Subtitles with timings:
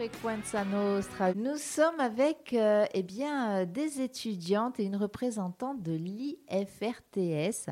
[0.00, 1.34] Frequenza Nostra.
[1.34, 7.68] Nous sommes avec euh, eh bien, euh, des étudiantes et une représentante de l'IFRTS.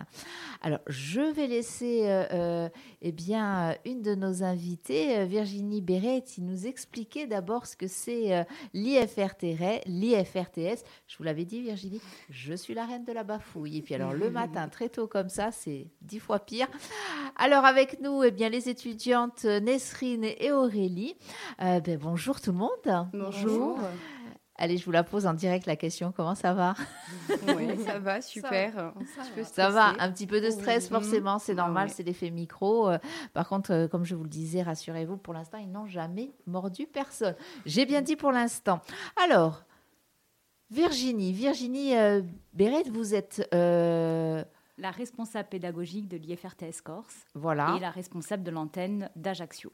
[0.61, 2.69] Alors, je vais laisser euh,
[3.01, 9.87] eh bien, une de nos invitées, Virginie Béret, nous expliquer d'abord ce que c'est l'IFRTS.
[9.87, 13.79] L'IFRTS, je vous l'avais dit, Virginie, je suis la reine de la bafouille.
[13.79, 16.69] Et puis, alors, le matin, très tôt comme ça, c'est dix fois pire.
[17.37, 21.17] Alors, avec nous, eh bien, les étudiantes Nesrine et Aurélie.
[21.59, 23.09] Ben, bonjour Bonjour tout le monde.
[23.13, 23.79] Bonjour.
[24.57, 26.11] Allez, je vous la pose en direct la question.
[26.11, 26.75] Comment ça va
[27.57, 28.93] Oui, ça va, super.
[29.45, 29.95] Ça, va.
[30.01, 32.89] un petit peu de stress forcément, c'est normal, c'est l'effet micro.
[32.89, 32.99] Euh,
[33.35, 36.89] par contre, euh, comme je vous le disais, rassurez-vous, pour l'instant, ils n'ont jamais mordu
[36.89, 37.37] personne.
[37.67, 38.81] J'ai bien dit pour l'instant.
[39.25, 39.63] Alors,
[40.73, 47.77] Virginie, Virginie euh, Béret, vous êtes la responsable pédagogique de l'IFRTS Corse voilà.
[47.77, 49.73] et la responsable de l'antenne d'Ajaccio.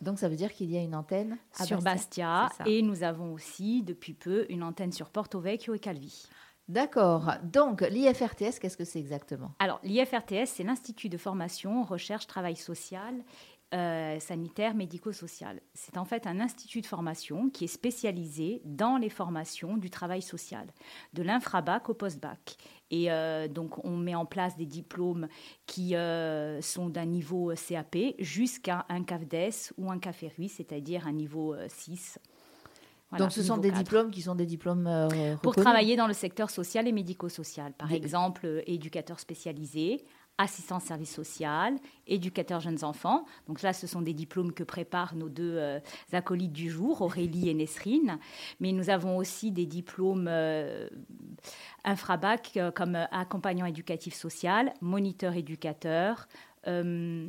[0.00, 3.82] Donc ça veut dire qu'il y a une antenne sur Bastia, et nous avons aussi
[3.82, 6.26] depuis peu une antenne sur Porto Vecchio et Calvi.
[6.68, 7.32] D'accord.
[7.42, 9.52] Donc l'IFRTS, qu'est-ce que c'est exactement?
[9.58, 13.24] Alors l'IFRTS, c'est l'Institut de formation, recherche, travail social
[13.72, 15.60] euh, sanitaire médico-social.
[15.74, 20.22] C'est en fait un institut de formation qui est spécialisé dans les formations du travail
[20.22, 20.66] social,
[21.12, 22.56] de l'infrabac au post-bac.
[22.90, 25.28] Et euh, donc, on met en place des diplômes
[25.66, 31.54] qui euh, sont d'un niveau CAP jusqu'à un CAFDES ou un CAFERUI, c'est-à-dire un niveau
[31.68, 32.18] 6.
[33.18, 34.90] donc, ce sont des diplômes qui sont des diplômes
[35.44, 37.72] Pour travailler dans le secteur social et médico-social.
[37.74, 40.04] Par exemple, éducateur spécialisé,
[40.40, 43.26] assistant service social, éducateur jeunes enfants.
[43.46, 45.80] Donc là, ce sont des diplômes que préparent nos deux euh,
[46.12, 48.18] acolytes du jour, Aurélie et Nesrine.
[48.58, 50.88] Mais nous avons aussi des diplômes euh,
[51.84, 56.26] infrabac euh, comme accompagnant éducatif social, moniteur éducateur,
[56.66, 57.26] euh,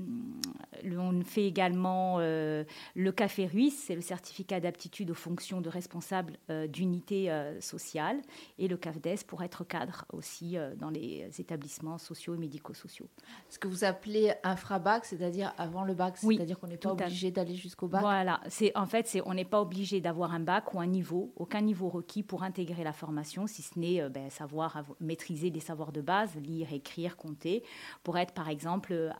[0.97, 2.63] on fait également euh,
[2.95, 8.21] le Café c'est le certificat d'aptitude aux fonctions de responsable euh, d'unité sociale,
[8.57, 13.07] et le CAFDES pour être cadre aussi dans les établissements sociaux et médico-sociaux.
[13.49, 17.55] Ce que vous appelez infrabac, c'est-à-dire avant le bac, c'est-à-dire qu'on n'est pas obligé d'aller
[17.55, 18.01] jusqu'au bac.
[18.01, 21.31] Voilà, c'est, en fait, c'est, on n'est pas obligé d'avoir un bac ou un niveau,
[21.35, 25.91] aucun niveau requis pour intégrer la formation, si ce n'est ben, savoir maîtriser des savoirs
[25.91, 27.63] de base, lire, écrire, compter,
[28.03, 29.11] pour être par exemple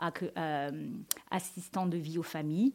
[1.29, 2.73] assistant de vie aux familles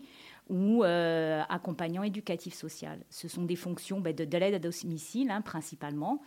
[0.49, 3.01] ou euh, accompagnant éducatif social.
[3.11, 6.23] Ce sont des fonctions ben, de, l'aide à domicile hein, principalement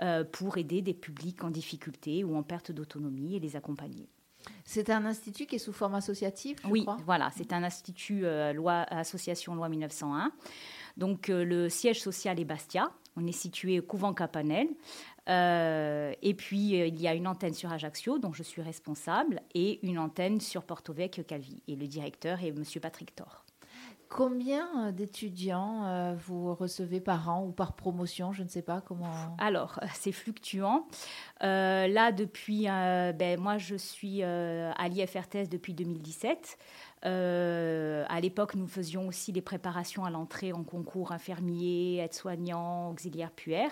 [0.00, 4.08] euh, pour aider des publics en difficulté ou en perte d'autonomie et les accompagner.
[4.64, 6.98] C'est un institut qui est sous forme associative, je Oui, crois?
[7.06, 8.24] voilà, c'est un institut
[8.54, 10.32] loi, association loi 1901.
[10.96, 12.90] Donc le siège social est Bastia.
[13.16, 14.66] On est situé au couvent Capanel.
[15.28, 19.40] Euh, et puis, euh, il y a une antenne sur Ajaccio, dont je suis responsable,
[19.54, 21.62] et une antenne sur Porto Vecchio Calvi.
[21.68, 22.64] Et le directeur est M.
[22.80, 23.44] Patrick Thor.
[24.08, 29.36] Combien euh, d'étudiants vous recevez par an ou par promotion Je ne sais pas comment.
[29.38, 30.86] Alors, c'est fluctuant.
[31.40, 36.58] là, depuis, ben, moi, je suis à l'IFRTS depuis 2017.
[37.04, 43.32] Euh, à l'époque, nous faisions aussi les préparations à l'entrée en concours infirmier, aide-soignant, auxiliaire
[43.32, 43.70] puère.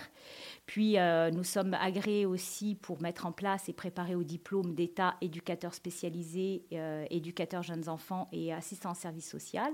[0.65, 5.15] Puis, euh, nous sommes agréés aussi pour mettre en place et préparer au diplôme d'État
[5.21, 9.71] éducateur spécialisé, euh, éducateur jeunes enfants et assistant service social.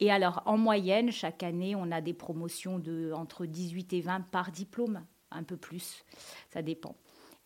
[0.00, 4.22] Et alors, en moyenne, chaque année, on a des promotions de entre 18 et 20
[4.30, 6.04] par diplôme, un peu plus,
[6.50, 6.96] ça dépend.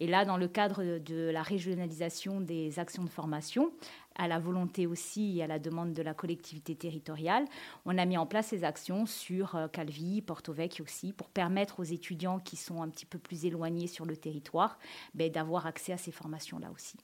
[0.02, 3.72] Et là, dans le cadre de la régionalisation des actions de formation,
[4.16, 7.44] à la volonté aussi et à la demande de la collectivité territoriale,
[7.86, 11.80] on a mis en place ces actions sur euh, Calvi, Porto Vecchio aussi, pour permettre
[11.80, 14.78] aux étudiants qui sont un petit peu plus éloignés sur le territoire
[15.14, 16.96] ben, d'avoir accès à ces formations-là aussi.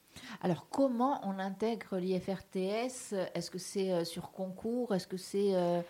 [0.43, 3.15] Alors, comment on intègre l'IFRTS?
[3.35, 4.95] Est-ce que c'est euh, sur concours?
[4.95, 5.55] Est-ce que c'est...
[5.55, 5.81] Euh,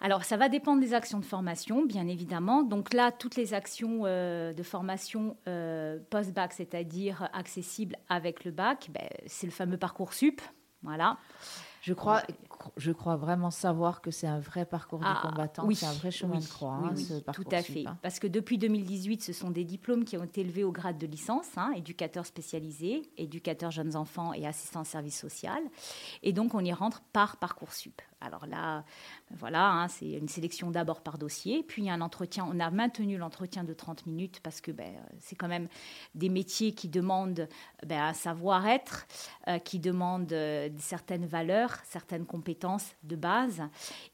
[0.00, 2.62] alors, ça va dépendre des actions de formation, bien évidemment.
[2.62, 8.88] Donc là, toutes les actions euh, de formation euh, post-bac, c'est-à-dire accessibles avec le bac,
[8.90, 10.40] ben, c'est le fameux parcours sup.
[10.82, 11.16] Voilà.
[11.82, 12.22] Je crois,
[12.76, 16.10] je crois vraiment savoir que c'est un vrai parcours du ah, combattant, c'est un vrai
[16.10, 17.44] chemin de croix, hein, ce parcours.
[17.44, 17.86] Tout à fait.
[17.86, 17.98] Hein.
[18.02, 21.06] Parce que depuis 2018, ce sont des diplômes qui ont été élevés au grade de
[21.06, 25.62] licence, hein, éducateur spécialisé, éducateur jeunes enfants et assistant service social.
[26.22, 28.00] Et donc, on y rentre par Parcoursup.
[28.20, 28.84] Alors là,
[29.30, 32.48] voilà, hein, c'est une sélection d'abord par dossier, puis il y a un entretien.
[32.50, 35.68] On a maintenu l'entretien de 30 minutes parce que ben, c'est quand même
[36.16, 37.48] des métiers qui demandent
[37.86, 39.06] ben, un savoir-être,
[39.46, 42.47] euh, qui demandent euh, certaines valeurs, certaines compétences
[43.02, 43.62] de base.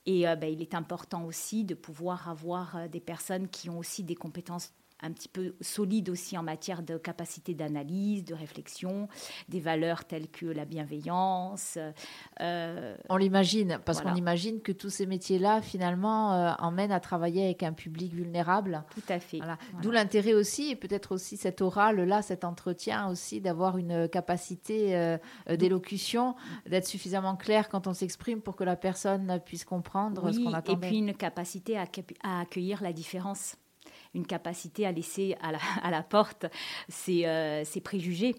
[0.07, 4.03] Et euh, ben, il est important aussi de pouvoir avoir des personnes qui ont aussi
[4.05, 9.09] des compétences un petit peu solide aussi en matière de capacité d'analyse, de réflexion,
[9.49, 11.79] des valeurs telles que la bienveillance.
[12.41, 17.45] Euh, on l'imagine, parce qu'on imagine que tous ces métiers-là, finalement, euh, emmènent à travailler
[17.45, 18.85] avec un public vulnérable.
[18.95, 19.41] Tout à fait.
[19.83, 25.19] D'où l'intérêt aussi, et peut-être aussi cet oral-là, cet entretien aussi, d'avoir une capacité euh,
[25.49, 26.35] d'élocution,
[26.67, 30.73] d'être suffisamment clair quand on s'exprime pour que la personne puisse comprendre ce qu'on attend.
[30.73, 31.85] Et puis une capacité à,
[32.23, 33.57] à accueillir la différence
[34.15, 35.37] une capacité à laisser
[35.83, 36.47] à la, porte
[36.89, 38.35] ses, euh, ses préjugés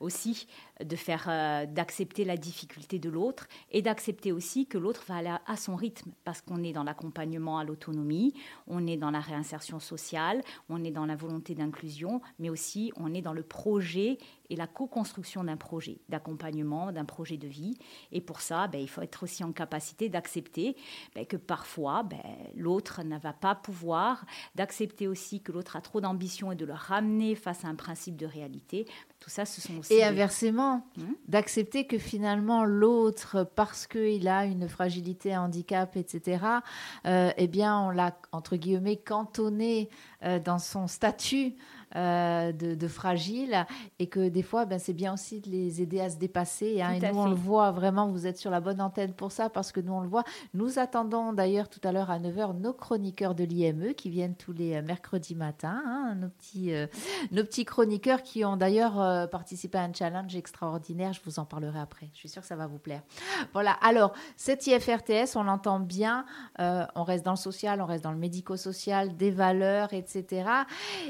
[0.00, 0.46] aussi
[0.82, 5.34] de faire euh, d'accepter la difficulté de l'autre et d'accepter aussi que l'autre va aller
[5.46, 8.34] à son rythme parce qu'on est dans l'accompagnement à l'autonomie,
[8.66, 13.12] on est dans la réinsertion sociale, on est dans la volonté d'inclusion, mais aussi on
[13.12, 14.18] est dans le projet
[14.50, 17.78] et la co-construction d'un projet d'accompagnement, d'un projet de vie.
[18.10, 20.76] Et pour ça, ben, il faut être aussi en capacité d'accepter
[21.14, 22.20] ben, que parfois ben,
[22.54, 24.24] l'autre ne va pas pouvoir,
[24.56, 28.16] d'accepter aussi que l'autre a trop d'ambition et de le ramener face à un principe
[28.16, 28.86] de réalité.
[29.20, 29.89] Tout ça, ce sont aussi.
[29.90, 30.86] Et inversement,
[31.28, 36.44] d'accepter que finalement l'autre, parce qu'il a une fragilité, un handicap, etc.,
[37.06, 39.88] euh, eh bien, on l'a, entre guillemets, cantonné
[40.22, 41.54] euh, dans son statut
[41.96, 43.66] euh, de, fragiles
[43.98, 46.80] et que des fois, ben, c'est bien aussi de les aider à se dépasser.
[46.80, 46.92] Hein.
[46.92, 49.72] et nous, on le voit vraiment, vous êtes sur la bonne antenne pour ça parce
[49.72, 50.22] que nous, on le voit.
[50.54, 54.52] Nous attendons d'ailleurs tout à l'heure à 9h nos chroniqueurs de l'IME qui viennent tous
[54.52, 56.86] les euh, mercredis matins, hein, nos, petits, euh,
[57.32, 61.12] nos petits chroniqueurs qui ont d'ailleurs participé à un challenge extraordinaire.
[61.12, 62.08] Je vous en parlerai après.
[62.12, 63.02] Je suis sûre que ça va vous plaire.
[63.52, 63.72] Voilà.
[63.82, 66.24] Alors, cette IFRTS, on l'entend bien.
[66.58, 70.48] on reste dans le social, on reste dans le médico-social, des valeurs, etc.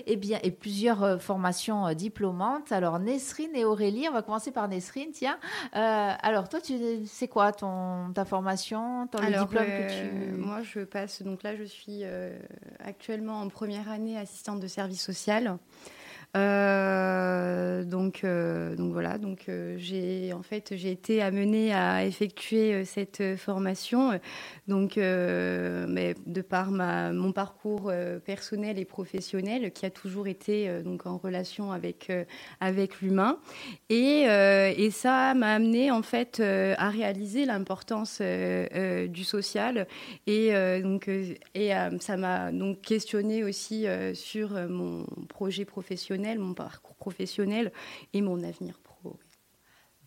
[0.06, 2.70] Et bien, et plus plusieurs euh, formations euh, diplômantes.
[2.70, 5.37] Alors, Nesrine et Aurélie, on va commencer par Nesrine, tiens.
[5.75, 6.75] Euh, alors, toi, tu
[7.06, 10.37] c'est quoi ton, ta formation, ton diplôme que tu...
[10.37, 12.05] Moi, je passe, donc là, je suis
[12.78, 15.58] actuellement en première année assistante de service social.
[16.36, 22.84] Euh, donc, euh, donc voilà, donc euh, j'ai en fait j'ai été amenée à effectuer
[22.84, 24.20] cette formation,
[24.68, 27.92] donc mais de par mon parcours
[28.24, 32.12] personnel et professionnel qui a toujours été donc en relation avec
[32.60, 33.38] avec l'humain.
[33.88, 39.86] Et, et ça m'a amené en fait à réaliser l'importance du social.
[40.26, 47.72] Et donc et ça m'a donc questionné aussi sur mon projet professionnel mon parcours professionnel
[48.12, 49.19] et mon avenir pro.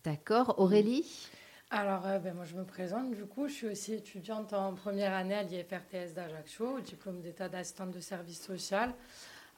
[0.04, 0.56] D'accord.
[0.58, 1.30] Aurélie?
[1.76, 3.16] Alors, euh, ben, moi, je me présente.
[3.16, 7.50] Du coup, je suis aussi étudiante en première année à l'IFRTS d'Ajaccio, au diplôme d'état
[7.50, 8.94] d'assistante de service social.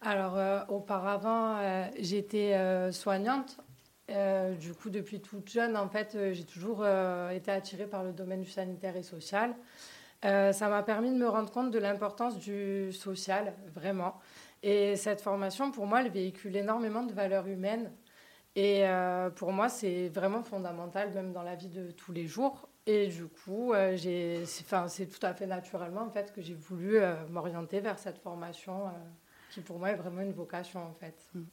[0.01, 2.57] Alors, euh, auparavant, euh, j'étais
[2.93, 3.57] soignante.
[4.07, 6.85] du coup, depuis toute jeune, en fait, j'ai toujours
[7.31, 9.53] été attirée par le domaine du sanitaire et social.
[10.21, 14.21] ça m'a permis de me rendre compte de l'importance du social, vraiment.
[14.63, 17.91] Et cette formation, pour moi, elle véhicule énormément de valeurs humaines.
[18.55, 22.69] Et euh, pour moi, c'est vraiment fondamental, même dans la vie de tous les jours.
[22.85, 23.97] Et du coup, euh,
[24.47, 28.91] c'est tout à fait naturellement en fait, que j'ai voulu euh, m'orienter vers cette formation
[29.51, 31.15] qui, pour moi, est vraiment une vocation en fait.
[31.33, 31.43] Mm.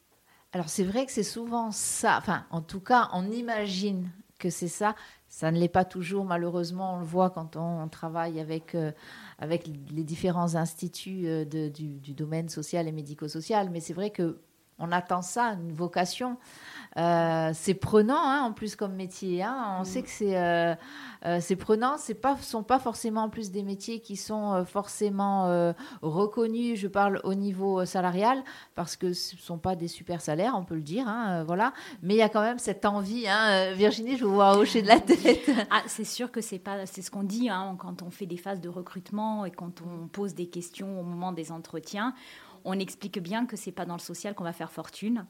[0.52, 2.19] Alors, c'est vrai que c'est souvent ça.
[2.19, 4.94] Enfin, en tout cas, on imagine que c'est ça.
[5.32, 6.96] Ça ne l'est pas toujours, malheureusement.
[6.96, 8.93] On le voit quand on, travaille avec, euh,
[9.38, 13.70] avec les différents instituts euh, du, du, domaine social et médico-social.
[13.70, 14.43] Mais c'est vrai que
[14.82, 16.37] on attend ça, une vocation.
[16.99, 19.43] Euh, c'est prenant, hein, en plus, comme métier.
[19.43, 19.76] Hein.
[19.79, 19.84] On mm.
[19.84, 20.75] sait que c'est euh,
[21.25, 21.96] euh, prenant.
[21.96, 26.79] Ce ne sont pas forcément en plus des métiers qui sont forcément reconnus.
[26.79, 28.43] Je parle au niveau salarial,
[28.74, 31.06] parce que ce ne sont pas des super salaires, on peut le dire.
[31.08, 31.72] Hein, voilà.
[32.03, 33.27] Mais il y a quand même cette envie.
[33.74, 35.51] Virginie, je vous vois hocher de la tête.
[35.70, 37.48] Ah, c'est sûr que c'est pas, c'est ce qu'on dit
[37.79, 41.32] quand on fait des phases de recrutement et quand on pose des questions au moment
[41.32, 42.15] des entretiens
[42.64, 45.26] on explique bien que c'est pas dans le social qu'on va faire fortune.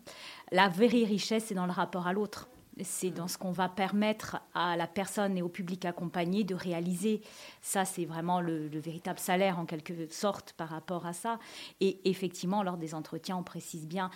[0.50, 2.48] La vraie richesse, c'est dans le rapport à l'autre.
[2.80, 7.20] C'est dans ce qu'on va permettre à la personne et au public accompagné de réaliser.
[7.60, 11.38] Ça, c'est vraiment le, véritable salaire en quelque sorte par rapport à ça.
[11.80, 14.10] Et effectivement, lors des entretiens, on précise bien,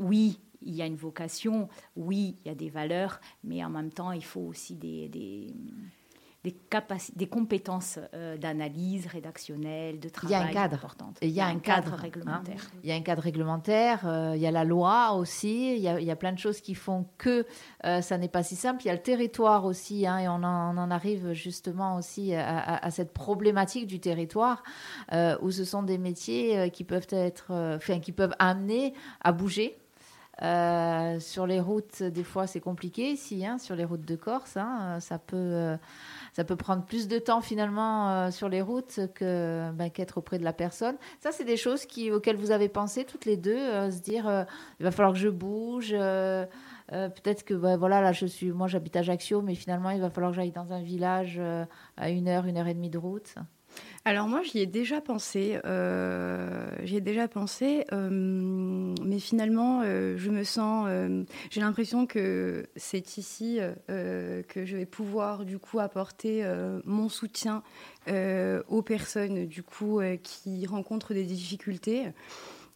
[0.00, 3.92] oui, il y a une vocation, oui, il y a des valeurs, mais en même
[3.92, 5.54] temps, il faut aussi des des,
[6.44, 10.36] des compétences euh, d'analyse rédactionnelle, de travail.
[10.36, 10.74] Il y a un cadre.
[10.76, 11.16] Importantes.
[11.22, 11.96] il y a, un, cadre, hein.
[11.96, 12.70] réglementaire.
[12.82, 15.88] Il y a un cadre réglementaire, euh, il y a la loi aussi, il y
[15.88, 17.46] a, il y a plein de choses qui font que
[17.86, 18.82] euh, ça n'est pas si simple.
[18.84, 22.34] Il y a le territoire aussi, hein, et on en, on en, arrive justement aussi
[22.34, 24.62] à, à, cette problématique du territoire,
[25.40, 29.78] où ce sont des métiers qui peuvent être, enfin, qui peuvent amener à bouger
[30.42, 34.56] Euh, sur les routes, des fois, c'est compliqué ici, hein, sur les routes de Corse.
[34.56, 35.76] Hein, ça, peut, euh,
[36.32, 40.44] ça peut prendre plus de temps finalement euh, sur les routes ben, qu'être auprès de
[40.44, 40.96] la personne.
[41.20, 44.46] Ça, c'est des choses qui, auxquelles vous avez pensé toutes les deux, se dire
[44.80, 45.90] il va falloir que je bouge.
[46.88, 50.10] peut-être que ben, voilà là je suis moi j'habite à Ajaccio mais finalement il va
[50.10, 51.40] falloir que j'aille dans un village
[51.96, 53.34] à une heure une heure et demie de route
[54.06, 55.58] alors moi, j'y ai déjà pensé.
[55.64, 58.10] Euh, j'y ai déjà pensé, euh,
[59.02, 60.88] mais finalement, euh, je me sens.
[61.50, 66.44] J'ai l'impression que c'est ici que je vais pouvoir du coup apporter
[66.84, 67.62] mon soutien
[68.08, 72.12] aux personnes du coup qui rencontrent des difficultés.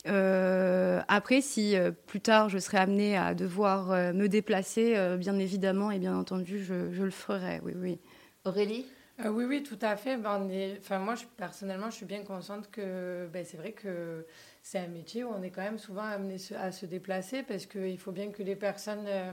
[0.06, 1.74] après, si
[2.06, 6.90] plus tard je serais amenée à devoir me déplacer, bien évidemment et bien entendu, je,
[6.92, 7.60] je le ferai.
[7.64, 7.98] Oui, oui.
[8.44, 8.86] Aurélie?
[9.24, 10.16] Euh, oui, oui, tout à fait.
[10.16, 10.48] Ben,
[10.78, 14.24] enfin, moi, personnellement, je suis bien consciente que ben, c'est vrai que
[14.62, 17.98] c'est un métier où on est quand même souvent amené à se déplacer parce qu'il
[17.98, 19.32] faut bien que les personnes euh,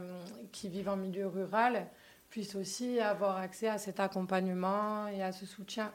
[0.51, 1.87] qui vivent en milieu rural
[2.29, 5.91] puissent aussi avoir accès à cet accompagnement et à ce soutien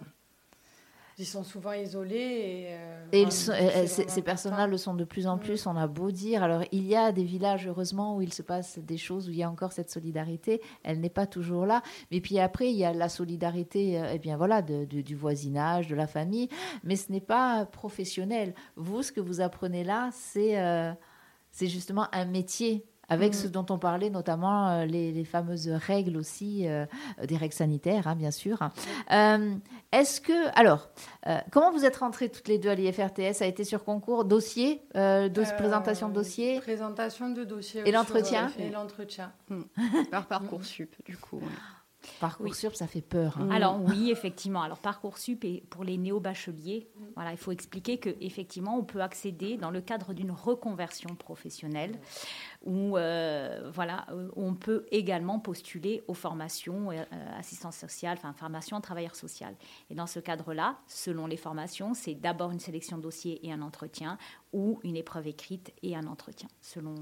[1.21, 2.77] ils sont souvent isolés.
[3.13, 5.41] Et, euh, ces, personnes-là le sont de plus en mm.
[5.41, 6.43] plus, on a beau dire.
[6.43, 9.39] Alors, il y a des villages, heureusement, où il se passe des choses, où il
[9.39, 10.61] y a encore cette solidarité.
[10.83, 11.83] Elle n'est pas toujours là.
[12.11, 15.95] Mais puis après, il y a la solidarité euh, eh bien, voilà, du voisinage, de
[15.95, 16.49] la famille.
[16.83, 18.55] Mais ce n'est pas professionnel.
[18.77, 20.93] Vous, ce que vous apprenez là, c'est euh,
[21.51, 23.35] c'est justement un métier avec mm.
[23.35, 26.87] ce dont on parlait, notamment euh, les, fameuses règles aussi, euh,
[27.27, 28.59] des règles sanitaires, hein, bien sûr.
[29.13, 29.55] Euh,
[29.93, 30.89] est-ce que, alors,
[31.51, 34.83] comment vous êtes rentrées toutes les deux à l'IFRTS Ça a été sur concours, dossier,
[34.93, 36.61] présentation de dossier?
[36.61, 37.83] Présentation de dossier.
[37.85, 38.51] Et l'entretien?
[38.59, 39.33] Et l'entretien.
[39.49, 39.63] Mm.
[40.11, 41.43] Par Parcoursup, du coup.
[42.19, 43.39] Parcoursup, ça fait peur.
[43.39, 43.51] Hein.
[43.51, 44.63] Alors oui, effectivement.
[44.63, 49.57] Alors Parcoursup et pour les néo-bacheliers, voilà, il faut expliquer que effectivement, on peut accéder
[49.57, 51.99] dans le cadre d'une reconversion professionnelle,
[52.65, 57.05] où euh, voilà, on peut également postuler aux formations euh,
[57.39, 59.55] assistance sociale, enfin formation travailleur social.
[59.91, 63.63] Et dans ce cadre-là, selon les formations, c'est d'abord une sélection de dossier et un
[63.63, 64.19] entretien,
[64.53, 66.95] ou une épreuve écrite et un entretien, selon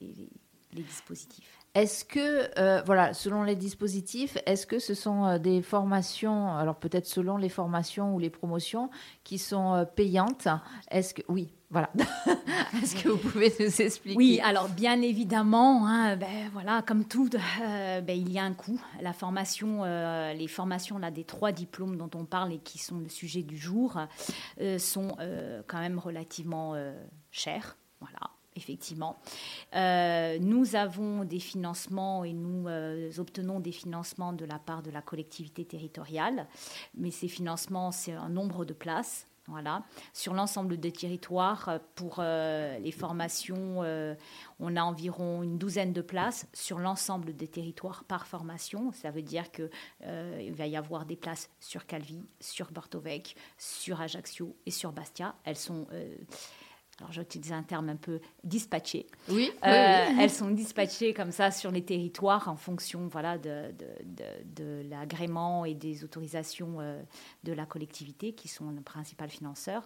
[0.00, 1.58] les dispositifs.
[1.78, 6.74] Est-ce que, euh, voilà, selon les dispositifs, est-ce que ce sont euh, des formations, alors
[6.74, 8.90] peut-être selon les formations ou les promotions,
[9.22, 10.48] qui sont euh, payantes?
[10.90, 11.88] Est-ce que, oui, voilà.
[12.82, 14.16] Est-ce que vous pouvez nous expliquer?
[14.16, 18.80] Oui, alors bien évidemment, hein, ben, voilà, comme tout, ben, il y a un coût.
[19.00, 23.08] La formation, les formations là, des trois diplômes dont on parle et qui sont le
[23.08, 24.00] sujet du jour
[24.78, 25.14] sont
[25.68, 26.74] quand même relativement
[27.30, 27.76] chères.
[28.00, 29.18] Voilà effectivement.
[29.74, 34.90] Euh, nous avons des financements et nous euh, obtenons des financements de la part de
[34.90, 36.46] la collectivité territoriale,
[36.94, 39.26] mais ces financements, c'est un nombre de places.
[39.50, 39.82] Voilà.
[40.12, 43.80] Sur l'ensemble des territoires, pour euh, les formations,
[44.60, 48.92] on a environ une douzaine de places sur l'ensemble des territoires par formation.
[48.92, 49.70] Ça veut dire qu'il
[50.04, 55.34] il va y avoir des places sur Calvi, sur Bortovec, sur Ajaccio et sur Bastia.
[55.44, 55.86] Elles sont
[57.00, 59.06] alors j'utilise un terme un peu dispatché.
[59.28, 63.72] Oui, euh, Elles sont dispatchées comme ça sur les territoires en fonction voilà, de,
[64.44, 67.00] de, l'agrément et des autorisations euh,
[67.44, 69.84] de la collectivité qui sont le principal financeur.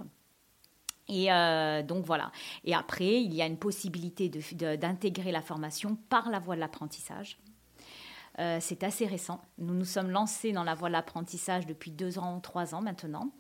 [1.09, 2.33] Et euh, donc voilà.
[2.65, 7.39] Et après, il y a une possibilité d'intégrer la formation par la voie de l'apprentissage.
[8.39, 9.43] c'est assez récent.
[9.59, 13.33] Nous nous sommes lancés dans la voie de l'apprentissage depuis deux ans, trois ans maintenant.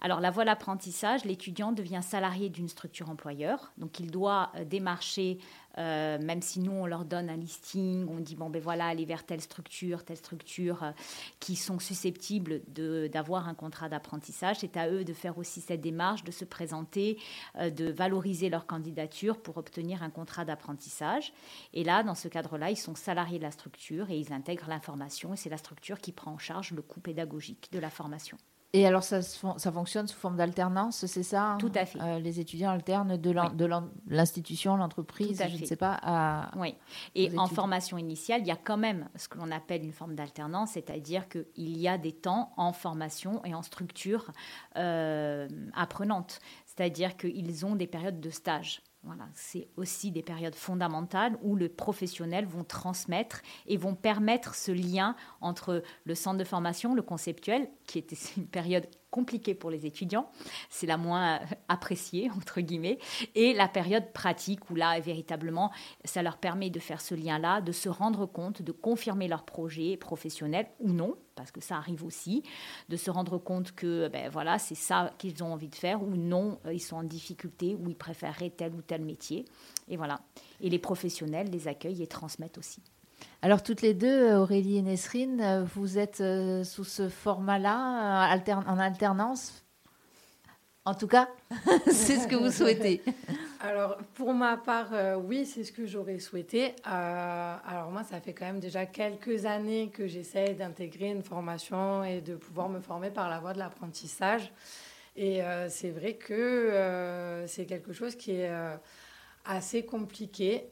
[0.00, 5.38] Alors la voie d'apprentissage, l'étudiant devient salarié d'une structure employeur, donc il doit euh, démarcher,
[5.78, 9.04] euh, même si nous on leur donne un listing, on dit bon ben voilà, aller
[9.04, 10.92] vers telle structure, telle structure euh,
[11.40, 14.58] qui sont susceptibles d'avoir un contrat d'apprentissage.
[14.60, 17.18] C'est à eux de faire aussi cette démarche, de se présenter,
[17.58, 21.32] de valoriser leur candidature pour obtenir un contrat d'apprentissage.
[21.72, 25.34] Et là, dans ce cadre-là, ils sont salariés de la structure et ils intègrent l'information
[25.34, 28.36] et c'est la structure qui prend en charge le coût pédagogique de la formation.
[28.72, 31.58] Et alors, ça, ça fonctionne sous forme d'alternance, c'est ça hein?
[31.58, 32.00] Tout à fait.
[32.00, 33.34] Euh, les étudiants alternent de
[34.08, 36.50] l'institution, l'entreprise, je ne sais pas, à.
[36.56, 36.74] Oui.
[37.14, 40.14] Et en formation initiale, il y a quand même ce que l'on appelle une forme
[40.14, 44.32] d'alternance, c'est-à-dire qu'il y a des temps en formation et en structure
[44.76, 46.40] euh, apprenante.
[46.66, 48.82] C'est-à-dire qu'ils ont des périodes de stage.
[49.06, 54.72] Voilà, c'est aussi des périodes fondamentales où les professionnels vont transmettre et vont permettre ce
[54.72, 59.86] lien entre le centre de formation, le conceptuel, qui était une période compliquée pour les
[59.86, 60.30] étudiants,
[60.68, 62.98] c'est la moins appréciée, entre guillemets,
[63.34, 65.72] et la période pratique où là, véritablement,
[66.04, 69.96] ça leur permet de faire ce lien-là, de se rendre compte, de confirmer leur projet
[69.96, 72.42] professionnel ou non, parce que ça arrive aussi,
[72.88, 76.16] de se rendre compte que ben, voilà, c'est ça qu'ils ont envie de faire ou
[76.16, 79.44] non, euh, ils sont en difficulté ou ils préféreraient tel ou tel métier.
[79.88, 80.20] Et voilà.
[80.60, 82.82] Et les professionnels les accueillent et transmettent aussi.
[83.46, 88.52] Alors toutes les deux, Aurélie et Nesrine, euh, vous êtes euh, sous ce format-là, euh,
[88.54, 89.62] en alternance?
[90.84, 91.28] En tout cas,
[91.86, 93.02] c'est ce que vous souhaitez.
[93.60, 94.90] Alors pour ma part,
[95.24, 96.74] oui, c'est ce que j'aurais souhaité.
[96.84, 102.20] alors moi, ça fait quand même déjà quelques années que j'essaie d'intégrer une formation et
[102.20, 104.52] de pouvoir me former par la voie de l'apprentissage.
[105.16, 108.50] Et c'est vrai que c'est quelque chose qui est
[109.44, 110.68] assez compliqué.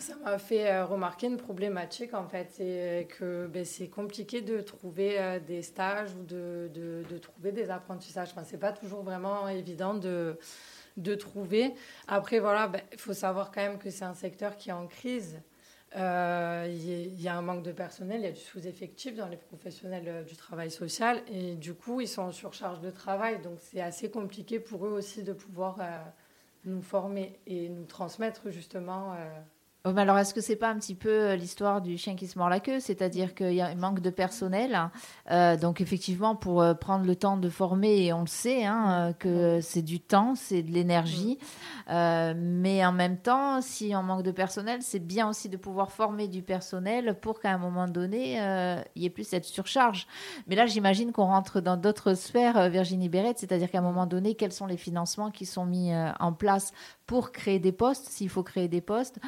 [0.00, 4.60] Ça m'a fait euh, remarquer une problématique en fait, c'est que ben, c'est compliqué de
[4.60, 8.30] trouver euh, des stages ou de, trouver des apprentissages.
[8.32, 10.38] Enfin, c'est pas toujours vraiment évident de,
[10.96, 11.74] de trouver.
[12.08, 14.86] Après, voilà, ben, il faut savoir quand même que c'est un secteur qui est en
[14.86, 15.40] crise.
[15.96, 19.36] Euh, il y, a un manque de personnel, il y a du sous-effectif dans les
[19.36, 23.40] professionnels du travail social et du coup, ils sont en surcharge de travail.
[23.40, 25.78] Donc, c'est assez compliqué pour eux aussi de pouvoir
[26.64, 29.14] nous former et nous transmettre justement
[29.88, 32.36] Oh, alors, est-ce que c'est pas un petit peu euh, l'histoire du chien qui se
[32.36, 32.80] mord la queue?
[32.80, 34.76] C'est-à-dire qu'il y a un manque de personnel.
[35.30, 39.12] Euh, donc, effectivement, pour euh, prendre le temps de former, et on le sait, hein,
[39.16, 41.38] que c'est du temps, c'est de l'énergie.
[41.88, 46.26] mais en même temps, si on manque de personnel, c'est bien aussi de pouvoir former
[46.26, 48.38] du personnel pour qu'à un moment donné,
[48.96, 50.08] il y ait plus cette surcharge.
[50.48, 54.34] Mais là, j'imagine qu'on rentre dans d'autres sphères, Virginie Béret, c'est-à-dire qu'à un moment donné,
[54.34, 56.72] quels sont les financements qui sont mis en place
[57.06, 59.18] pour créer des postes, s'il faut créer des postes.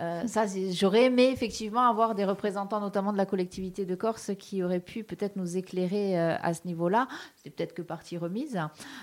[0.00, 4.62] Euh, ça, j'aurais aimé effectivement avoir des représentants, notamment de la collectivité de Corse, qui
[4.62, 7.08] auraient pu peut-être nous éclairer euh, à ce niveau-là.
[7.36, 8.56] C'est peut-être que partie remise,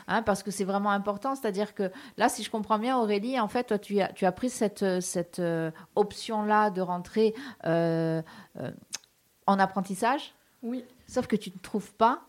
[0.07, 1.35] hein, parce que c'est vraiment important.
[1.35, 4.31] C'est-à-dire que là, si je comprends bien, Aurélie, en fait, toi, tu as, tu as
[4.31, 10.33] pris cette, cette euh, option-là de rentrer en apprentissage?
[10.61, 10.83] Oui.
[11.07, 12.23] Sauf que tu ne trouves pas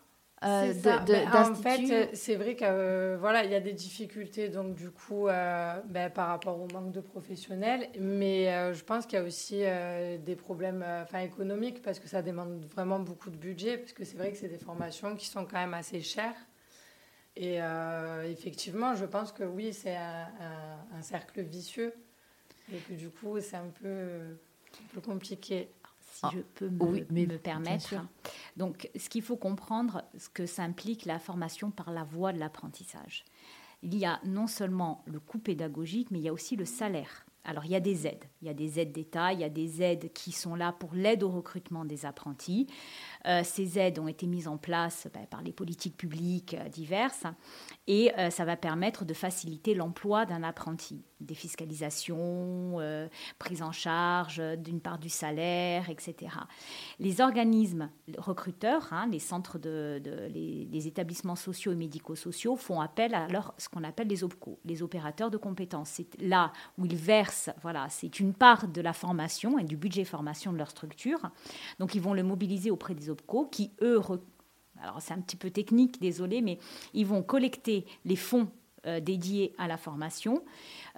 [0.45, 0.73] euh,
[1.33, 5.81] en fait, c'est vrai euh, voilà, il y a des difficultés donc du coup euh,
[5.87, 9.63] ben, par rapport au manque de professionnels, mais je pense qu'il y a aussi
[10.25, 14.17] des problèmes enfin économiques parce que ça demande vraiment beaucoup de budget parce que c'est
[14.17, 16.37] vrai que c'est des formations qui sont quand même assez chères.
[17.37, 17.59] Et
[18.27, 20.29] effectivement, je pense que oui, c'est un,
[20.97, 21.95] un, cercle vicieux
[22.73, 25.69] et que du coup, c'est un peu, un peu compliqué
[26.15, 27.95] si ah, je peux me, permettre.
[28.57, 32.39] Donc, ce qu'il faut comprendre, ce que ça implique la formation par la voie de
[32.39, 33.25] l'apprentissage.
[33.83, 37.27] Il y a non seulement le coût pédagogique, mais il y a aussi le salaire.
[37.43, 38.25] Alors, il y a des aides.
[38.41, 40.95] Il y a des aides d'État, il y a des aides qui sont là pour
[40.95, 42.69] l'aide au recrutement des apprentis.
[43.27, 47.25] Euh, ces aides ont été mises en place ben, par les politiques publiques euh, diverses
[47.87, 51.03] et euh, ça va permettre de faciliter l'emploi d'un apprenti.
[51.21, 52.77] Défiscalisation,
[53.39, 56.33] prise en charge d'une part du salaire, etc.
[56.99, 63.27] Les organismes recruteurs, hein, les centres de, les, établissements sociaux et médico-sociaux font appel à
[63.29, 65.89] leur, ce qu'on appelle les OPCO, les opérateurs de compétences.
[65.91, 70.05] C'est là où ils versent, voilà, c'est une part de la formation et du budget
[70.05, 71.21] formation de leur structure.
[71.79, 73.09] Donc ils vont le mobiliser auprès des
[73.51, 74.01] qui, eux,
[74.81, 76.59] alors c'est un petit peu technique, désolé, mais
[76.93, 78.49] ils vont collecter les fonds
[78.87, 80.45] euh, dédiés à la formation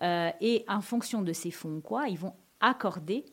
[0.03, 3.25] euh, et en fonction de ces fonds, quoi, ils vont accorder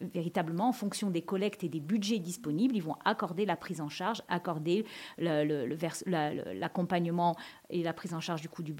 [0.00, 3.88] véritablement en fonction des collectes et des budgets disponibles, ils vont accorder la prise en
[3.88, 4.84] charge, accorder
[5.18, 7.36] l'accompagnement
[7.70, 8.74] et la prise en charge du coût du,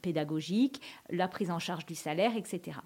[0.00, 2.78] pédagogique, la prise en charge du salaire, etc.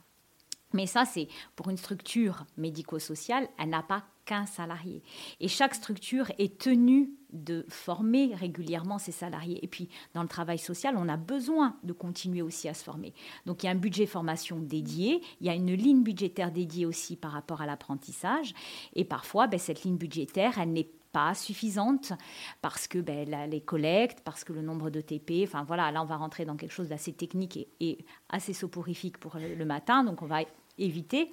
[0.72, 5.02] Mais ça, c'est pour une structure médico-sociale, elle n'a pas qu'un salarié.
[5.40, 9.58] Et chaque structure est tenue de former régulièrement ses salariés.
[9.64, 13.14] Et puis, dans le travail social, on a besoin de continuer aussi à se former.
[13.46, 16.86] Donc, il y a un budget formation dédié, il y a une ligne budgétaire dédiée
[16.86, 18.52] aussi par rapport à l'apprentissage.
[18.94, 22.12] Et parfois, ben, cette ligne budgétaire, elle n'est pas suffisante
[22.60, 26.04] parce que ben, les collectes, parce que le nombre de TP, enfin voilà, là on
[26.04, 30.26] va rentrer dans quelque chose d'assez technique et, assez soporifique pour le matin, donc on
[30.26, 30.42] va
[30.78, 31.30] éviter.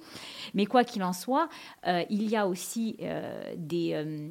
[0.54, 1.48] Mais quoi qu'il en soit,
[1.86, 4.30] euh, il y a aussi euh, euh,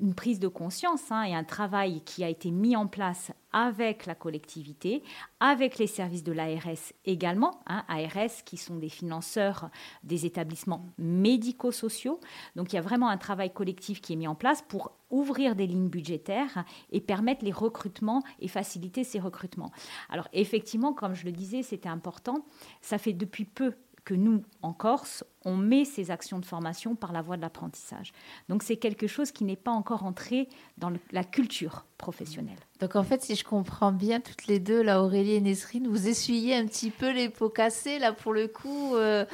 [0.00, 4.06] une prise de conscience hein, et un travail qui a été mis en place avec
[4.06, 5.02] la collectivité,
[5.40, 9.70] avec les services de l'ARS également, hein, ARS qui sont des financeurs
[10.04, 12.20] des établissements médico-sociaux.
[12.54, 15.56] Donc il y a vraiment un travail collectif qui est mis en place pour ouvrir
[15.56, 19.72] des lignes budgétaires et permettre les recrutements et faciliter ces recrutements.
[20.08, 22.44] Alors effectivement, comme je le disais, c'était important.
[22.80, 27.12] Ça fait depuis peu que nous, en Corse, on met ces actions de formation par
[27.12, 28.12] la voie de l'apprentissage.
[28.48, 32.58] Donc c'est quelque chose qui n'est pas encore entré dans la culture professionnelle.
[32.80, 36.08] Donc en fait, si je comprends bien, toutes les deux, là, Aurélie et Nesrine, vous
[36.08, 38.96] essuyez un petit peu les pots cassés, là, pour le coup.
[38.96, 39.24] Euh,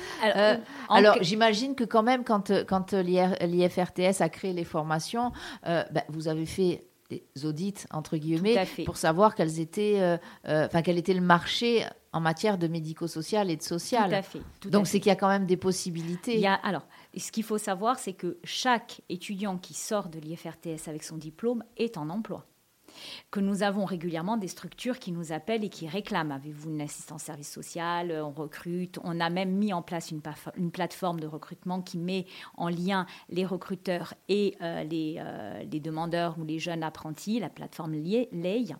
[0.89, 5.33] alors, euh, j'imagine que quand même, quand, quand l'IFRTS a créé les formations,
[5.67, 10.99] euh, ben, vous avez fait des audits entre guillemets pour savoir quels étaient, enfin quel
[10.99, 14.11] était le marché en matière de médico-social et de social.
[14.11, 14.71] Tout à fait.
[14.71, 16.35] Donc c'est qu'il y a quand même des possibilités.
[16.35, 20.19] Il y a, alors, ce qu'il faut savoir, c'est que chaque étudiant qui sort de
[20.19, 22.47] l'IFRTS avec son diplôme est en emploi
[23.31, 26.33] que nous avons régulièrement des structures qui nous appellent et qui réclament.
[26.33, 28.11] Avez-vous une assistance service social?
[28.11, 28.99] On recrute.
[29.05, 30.23] On a même mis en place une,
[30.57, 32.25] une plateforme de recrutement qui met
[32.57, 37.51] en lien les recruteurs et euh, les, euh, les, demandeurs ou les jeunes apprentis, la
[37.51, 38.75] plateforme LEI.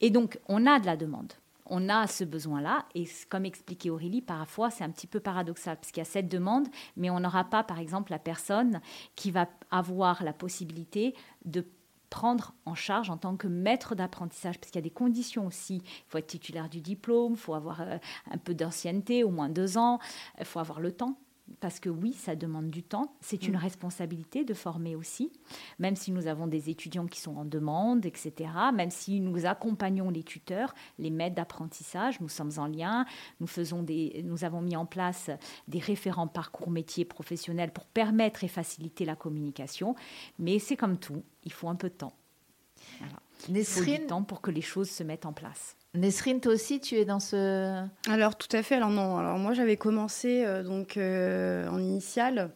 [0.00, 1.32] Et donc, on a de la demande
[1.66, 2.86] on a ce besoin-là.
[2.94, 6.28] Et comme expliquait Aurélie, parfois c'est un petit peu paradoxal parce qu'il y a cette
[6.28, 8.80] demande, mais on n'aura pas, par exemple, la personne
[9.16, 11.64] qui va avoir la possibilité de
[12.10, 15.76] prendre en charge en tant que maître d'apprentissage, parce qu'il y a des conditions aussi.
[15.76, 17.96] Il faut être titulaire du diplôme, il faut avoir euh,
[18.30, 19.98] un peu d'ancienneté, au moins deux ans,
[20.38, 21.16] il faut avoir le temps
[21.60, 23.14] parce que oui, ça demande du temps.
[23.20, 23.58] C'est une mm.
[23.58, 25.32] responsabilité de former aussi,
[25.78, 28.50] même si nous avons des étudiants qui sont en demande, etc.
[28.74, 33.04] Même si nous accompagnons les tuteurs, les maîtres d'apprentissage, nous sommes en lien.
[33.40, 35.30] Nous, faisons des, nous avons mis en place
[35.68, 39.94] des référents parcours métiers professionnels pour permettre et faciliter la communication.
[40.38, 42.14] Mais c'est comme tout, il faut un peu de temps.
[43.48, 45.76] Il faut du temps pour que les choses se mettent en place.
[45.94, 47.84] Nesrine, toi aussi, tu es dans ce...
[48.08, 48.76] Alors, tout à fait.
[48.76, 49.18] Alors, non.
[49.18, 52.50] Alors, moi, j'avais commencé euh, donc euh, en initiale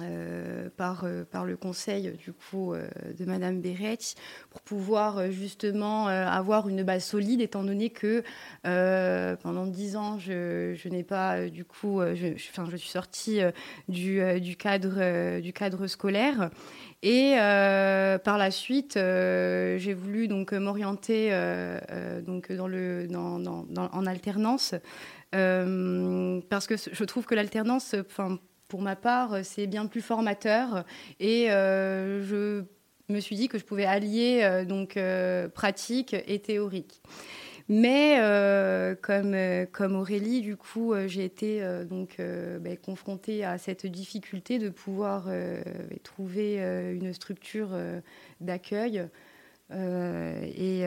[0.00, 3.98] euh, par, par le conseil du coup de Madame Beret
[4.48, 8.22] pour pouvoir justement avoir une base solide étant donné que
[8.62, 13.40] pendant dix ans je, je n'ai pas du coup je, je suis sortie
[13.88, 16.50] du, du, cadre, du cadre scolaire.
[17.02, 23.40] Et euh, par la suite, euh, j'ai voulu donc m'orienter euh, donc dans le dans,
[23.74, 24.74] en alternance
[25.32, 27.94] parce que je trouve que l'alternance,
[28.70, 30.86] pour ma part, c'est bien plus formateur
[31.18, 32.64] et je
[33.10, 34.98] me suis dit que je pouvais allier donc
[35.52, 37.02] pratique et théorique.
[37.72, 43.58] Mais euh, comme, euh, comme Aurélie, du coup, euh, j'ai été donc ben, confrontée à
[43.58, 45.28] cette difficulté de pouvoir
[46.02, 47.70] trouver une structure
[48.40, 49.06] d'accueil.
[49.72, 50.84] Et,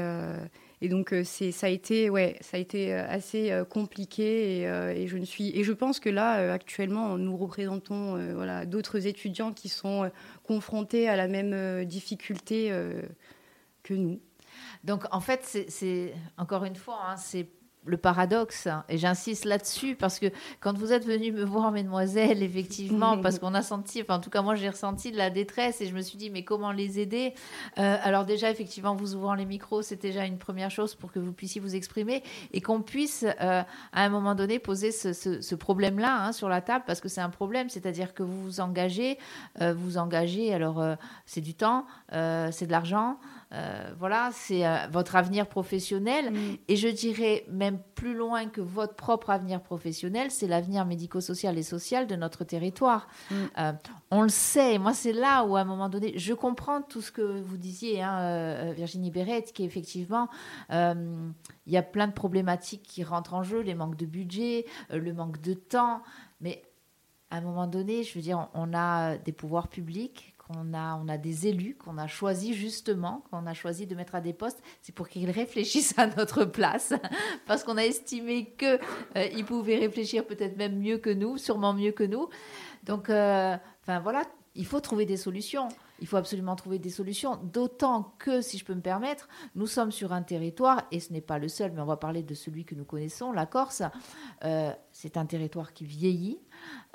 [0.84, 5.17] et, donc c'est ça a été ouais ça a été assez compliqué et, et, je
[5.17, 10.12] ne suis et je pense que là actuellement nous représentons voilà d'autres étudiants qui sont
[10.43, 12.72] confrontés à la même difficulté
[13.84, 14.19] que nous.
[14.84, 17.50] Donc en fait, c'est encore une fois, hein, c'est
[17.86, 20.28] le paradoxe, et j'insiste là-dessus parce que
[20.60, 24.30] quand vous êtes venu me voir, mesdemoiselles, effectivement, parce qu'on a senti, enfin en tout
[24.30, 27.00] cas moi j'ai ressenti de la détresse et je me suis dit mais comment les
[27.00, 27.34] aider?
[27.78, 31.19] Euh, Alors déjà effectivement vous ouvrant les micros, c'est déjà une première chose pour que
[31.19, 36.26] vous puissiez vous exprimer et qu'on puisse euh, à un moment donné poser ce, problème-là
[36.26, 39.17] hein, sur la table parce que c'est un problème, c'est-à-dire que vous vous engagez,
[39.62, 40.84] euh, vous engagez, alors
[41.26, 43.17] c'est du temps, c'est de l'argent.
[43.54, 46.32] Euh, voilà, c'est euh, votre avenir professionnel.
[46.32, 46.58] Mm.
[46.68, 51.63] Et je dirais même plus loin que votre propre avenir professionnel, c'est l'avenir médico-social et
[51.63, 53.08] social de notre territoire.
[53.30, 53.36] Mm.
[53.60, 53.74] Euh,
[54.12, 54.78] on le sait.
[54.80, 58.02] Moi, c'est là où, à un moment donné, je comprends tout ce que vous disiez,
[58.02, 60.30] hein, Virginie Béret, qui effectivement,
[60.70, 61.34] il
[61.68, 65.42] y a plein de problématiques qui rentrent en jeu, les manques de budget, le manque
[65.42, 66.02] de temps.
[66.42, 66.63] Mais
[67.32, 70.33] à un moment donné, je veux dire, on a des pouvoirs publics
[70.74, 74.22] a, on a des élus qu'on a choisis justement, qu'on a choisi de mettre à
[74.22, 76.94] des postes, c'est pour qu'ils réfléchissent à notre place,
[77.46, 78.80] parce qu'on a estimé qu'ils
[79.18, 82.30] euh, pouvaient réfléchir peut-être même mieux que nous, sûrement mieux que nous.
[82.84, 84.24] Donc, euh, enfin voilà,
[84.56, 85.68] il faut trouver des solutions.
[86.04, 89.94] Il faut absolument trouver des solutions, d'autant que, si je peux me permettre, nous sommes
[89.94, 92.66] sur un territoire, et ce n'est pas le seul, mais on va parler de celui
[92.66, 93.84] que nous connaissons, la Corse.
[94.44, 96.42] Euh, c'est un territoire qui vieillit,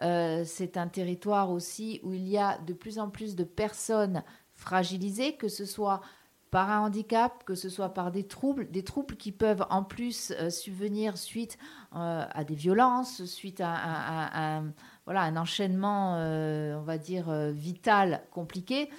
[0.03, 4.23] euh, c'est un territoire aussi où il y a de plus en plus de personnes
[4.53, 6.03] fragilisées, que ce soit
[6.51, 10.33] par un handicap, que ce soit par des troubles, des troubles qui peuvent en plus
[10.33, 11.57] euh, subvenir suite
[11.93, 14.75] à des violences, suite à un
[15.09, 18.91] voilà, un enchaînement, euh, on va dire, euh, vital compliqué.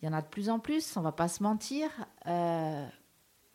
[0.00, 1.90] Il y en a de plus en plus, on va pas se mentir.
[2.26, 2.86] Euh,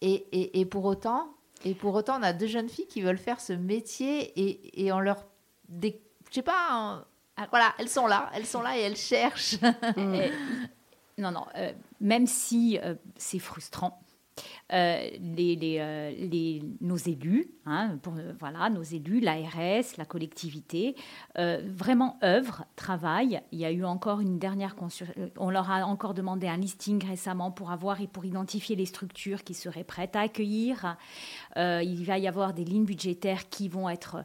[0.02, 1.30] et, pour autant,
[1.66, 4.92] et pour autant, on a deux jeunes filles qui veulent faire ce métier et, et
[4.92, 5.26] on leur,
[5.70, 6.00] des,
[6.30, 7.04] je sais pas,
[7.50, 9.58] voilà, elles sont là, elles sont là et elles cherchent.
[11.18, 11.48] non, non,
[12.00, 12.78] même si
[13.16, 14.00] c'est frustrant,
[14.74, 20.96] euh, les, euh, les, nos élus, hein, pour, voilà, nos élus, l'ARS, la collectivité,
[21.36, 23.42] vraiment œuvrent, travaillent.
[23.52, 24.76] Il y a eu encore une dernière
[25.38, 29.44] on leur a encore demandé un listing récemment pour avoir et pour identifier les structures
[29.44, 30.98] qui seraient prêtes à accueillir.
[31.56, 34.24] il va y avoir des lignes budgétaires qui vont être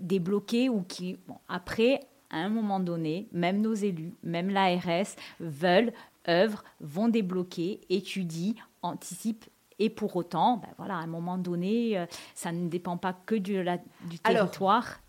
[0.00, 1.16] débloquées ou qui,
[1.48, 5.92] après, à un moment donné, même nos élus, même l'ARS veulent,
[6.28, 9.46] œuvrent, vont débloquer, étudient, anticipent.
[9.82, 13.34] Et pour autant, ben voilà, à un moment donné, euh, ça ne dépend pas que
[13.34, 13.64] du,
[14.04, 15.00] du territoire.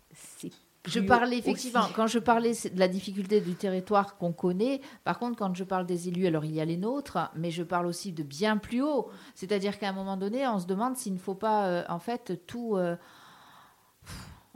[0.84, 5.38] je parlais effectivement, quand je parlais de la difficulté du territoire qu'on connaît, par contre,
[5.38, 8.10] quand je parle des élus, alors il y a les nôtres, mais je parle aussi
[8.10, 9.10] de bien plus haut.
[9.36, 12.44] C'est-à-dire qu'à un moment donné, on se demande s'il ne faut pas, euh, en fait,
[12.48, 12.76] tout.
[12.76, 12.96] Euh,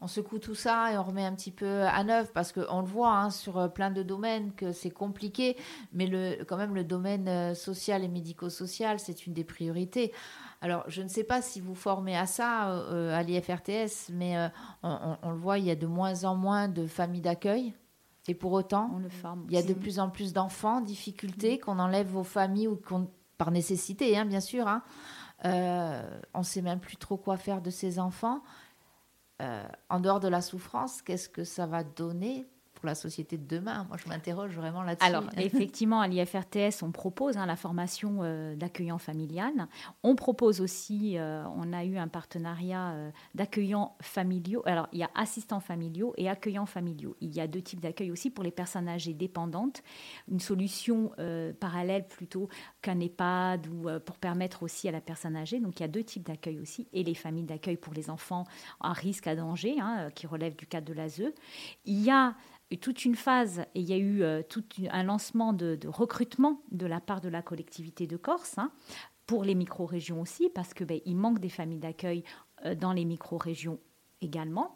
[0.01, 2.87] on secoue tout ça et on remet un petit peu à neuf parce qu'on le
[2.87, 5.57] voit hein, sur euh, plein de domaines que c'est compliqué,
[5.93, 10.13] mais le, quand même le domaine euh, social et médico-social, c'est une des priorités.
[10.61, 14.37] Alors, je ne sais pas si vous formez à ça euh, à l'IFRTS, mais
[14.83, 17.75] on, le voit, il y a de moins en moins de familles d'accueil.
[18.27, 20.81] Et pour autant, on le forme il y a de plus en plus d'enfants en
[20.81, 23.09] difficulté, qu'on enlève vos familles ou qu'on,
[23.39, 24.67] par nécessité, hein, bien sûr.
[24.67, 24.83] Hein.
[26.35, 28.43] on ne sait même plus trop quoi faire de ces enfants.
[29.41, 32.49] Euh, en dehors de la souffrance, qu'est-ce que ça va donner
[32.79, 35.05] pour la société de demain Moi, je m'interroge vraiment là-dessus.
[35.05, 39.67] Alors, effectivement, à l'IFRTS, on propose hein, la formation euh, d'accueillant familial.
[40.05, 44.63] On propose aussi, euh, on a eu un partenariat euh, d'accueillants familiaux.
[44.65, 47.17] Alors, il y a assistants familiaux et accueillants familiaux.
[47.21, 49.83] Il y a deux types d'accueil aussi pour les personnes âgées dépendantes.
[50.31, 51.11] Une solution
[51.59, 52.49] parallèle plutôt
[52.81, 55.59] qu'un EHPAD ou pour permettre aussi à la personne âgée.
[55.59, 56.87] Donc, il y a deux types d'accueil aussi.
[56.93, 58.45] Et les familles d'accueil pour les enfants
[58.81, 61.33] à risque, à danger, hein, qui relèvent du cadre de l'ASE.
[61.85, 62.35] Il y a
[62.77, 66.87] toute une phase et il y a eu euh, tout un lancement de, recrutement de
[66.87, 68.59] la part de la collectivité de Corse.
[68.59, 68.71] Hein,
[69.27, 72.25] pour les micro-régions aussi, parce qu'il ben, manque des familles d'accueil
[72.65, 73.79] euh, dans les micro-régions
[74.23, 74.75] également.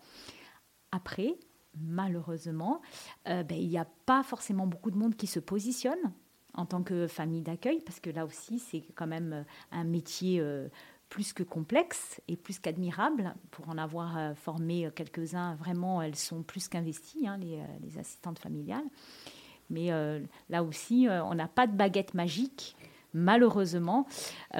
[0.92, 1.38] Après,
[1.74, 2.83] malheureusement,
[3.28, 6.12] euh, ben, il n'y a pas forcément beaucoup de monde qui se positionne
[6.52, 10.44] en tant que famille d'accueil, parce que là aussi, c'est quand même un métier
[11.12, 13.35] plus que complexe et plus qu'admirable.
[13.51, 17.64] Pour en avoir euh, formé euh, quelques-uns, vraiment, elles sont plus qu'investies, hein, les, euh,
[17.83, 18.87] les, assistantes familiales.
[19.68, 19.90] Mais
[20.51, 22.77] là aussi, on n'a pas de baguette magique,
[23.14, 24.07] malheureusement,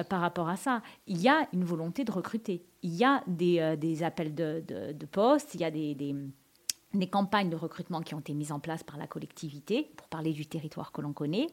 [0.09, 0.81] par rapport à ça.
[1.05, 2.65] Il y a une volonté de recruter.
[2.81, 8.01] Il y a des, appels de, de, postes, il y a des campagnes de recrutement
[8.01, 11.13] qui ont été mises en place par la collectivité, pour parler du territoire que l'on
[11.13, 11.45] connaît.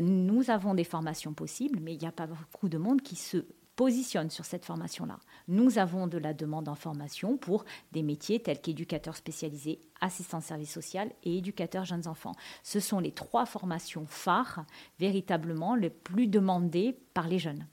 [0.00, 3.44] nous avons des formations possibles, mais il n'y a pas beaucoup de monde qui se
[3.76, 5.18] positionne sur cette formation-là.
[5.48, 10.72] Nous avons de la demande en formation pour des métiers tels qu'éducateur spécialisé, assistant service
[10.72, 12.34] social et éducateur jeunes enfants.
[12.62, 14.64] Ce sont les trois formations phares
[14.98, 17.66] véritablement les plus demandées par les jeunes.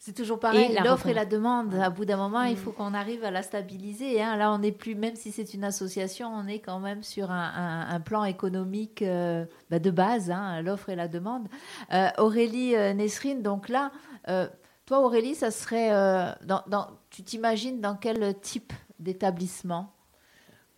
[0.00, 1.74] C'est toujours pareil, l'offre et la demande.
[1.74, 2.58] À bout d'un moment, il mm.
[2.58, 4.22] faut qu'on arrive à la stabiliser.
[4.22, 4.36] Hein.
[4.36, 8.00] Là, on n'est plus, même si c'est une association, on est quand même sur un,
[8.04, 11.48] plan économique euh, bah, de base, hein, l'offre et la demande.
[11.92, 13.90] Euh, Aurélie euh, Nesrine, donc là,
[14.86, 15.90] toi Aurélie, ça serait,
[16.44, 16.62] dans,
[17.10, 19.92] tu t'imagines dans quel type d'établissement?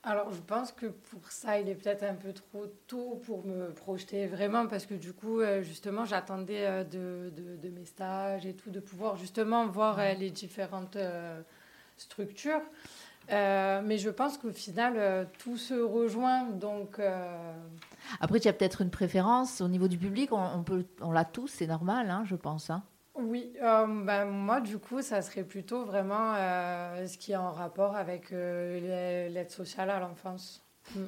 [0.03, 3.71] Alors, je pense que pour ça, il est peut-être un peu trop tôt pour me
[3.71, 8.55] projeter vraiment, parce que du coup, euh, justement, j'attendais euh, de, de, mes stages et
[8.55, 10.97] tout, de pouvoir justement voir euh, les différentes
[11.99, 12.63] structures.
[13.29, 16.45] mais je pense qu'au final, tout se rejoint.
[16.45, 16.99] Donc,
[18.21, 20.33] Après, tu as peut-être une préférence au niveau du public.
[20.33, 22.71] On, peut, on l'a tous, c'est normal, hein, je pense.
[22.71, 22.83] Hein.
[23.21, 27.53] Oui, euh, ben, moi du coup, ça serait plutôt vraiment euh, ce qui est en
[27.53, 30.65] rapport avec euh, l'aide sociale à l'enfance.
[30.95, 31.05] Mm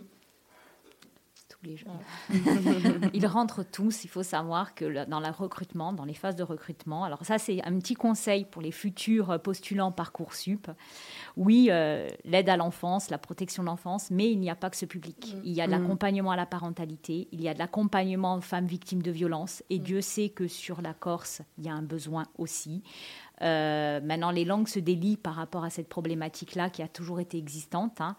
[1.62, 1.76] les
[3.14, 4.04] Ils rentrent tous.
[4.04, 7.64] Il faut savoir que dans le recrutement, dans les phases de recrutement, alors ça c'est
[7.64, 10.68] un petit conseil pour les futurs postulants Parcoursup.
[11.36, 14.76] Oui, euh, l'aide à l'enfance, la protection de l'enfance, mais il n'y a pas que
[14.76, 15.34] ce public.
[15.34, 15.40] Mm.
[15.44, 15.80] Il y a de mm.
[15.80, 19.78] l'accompagnement à la parentalité, il y a de l'accompagnement aux femmes victimes de violences, et
[19.78, 19.82] mm.
[19.82, 22.82] Dieu sait que sur la Corse, il y a un besoin aussi.
[23.42, 27.38] Euh, maintenant, les langues se délient par rapport à cette problématique-là qui a toujours été
[27.38, 28.00] existante.
[28.00, 28.16] Hein.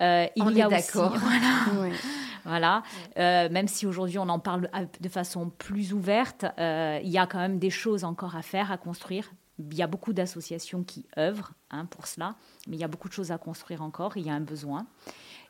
[0.00, 0.68] Euh, il on y a.
[0.94, 1.94] Voilà.
[2.44, 2.82] Voilà.
[3.18, 7.38] Euh, même si aujourd'hui on en parle de façon plus ouverte, il y a quand
[7.38, 9.32] même des choses encore à faire, à construire.
[9.58, 12.34] Il y a beaucoup d'associations qui œuvrent hein, pour cela,
[12.66, 14.16] mais il y a beaucoup de choses à construire encore.
[14.16, 14.86] Il y a un besoin.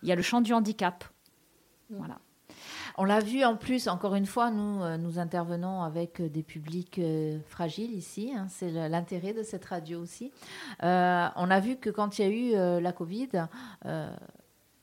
[0.03, 1.05] Il y a le champ du handicap.
[1.91, 1.97] Mm.
[1.97, 2.19] Voilà.
[2.97, 6.43] On l'a vu en plus, encore une fois, nous, euh, nous intervenons avec euh, des
[6.43, 8.33] publics euh, fragiles ici.
[8.37, 10.33] Hein, c'est l'intérêt de cette radio aussi.
[10.83, 10.85] on
[11.51, 13.29] a vu que quand il y a eu la Covid,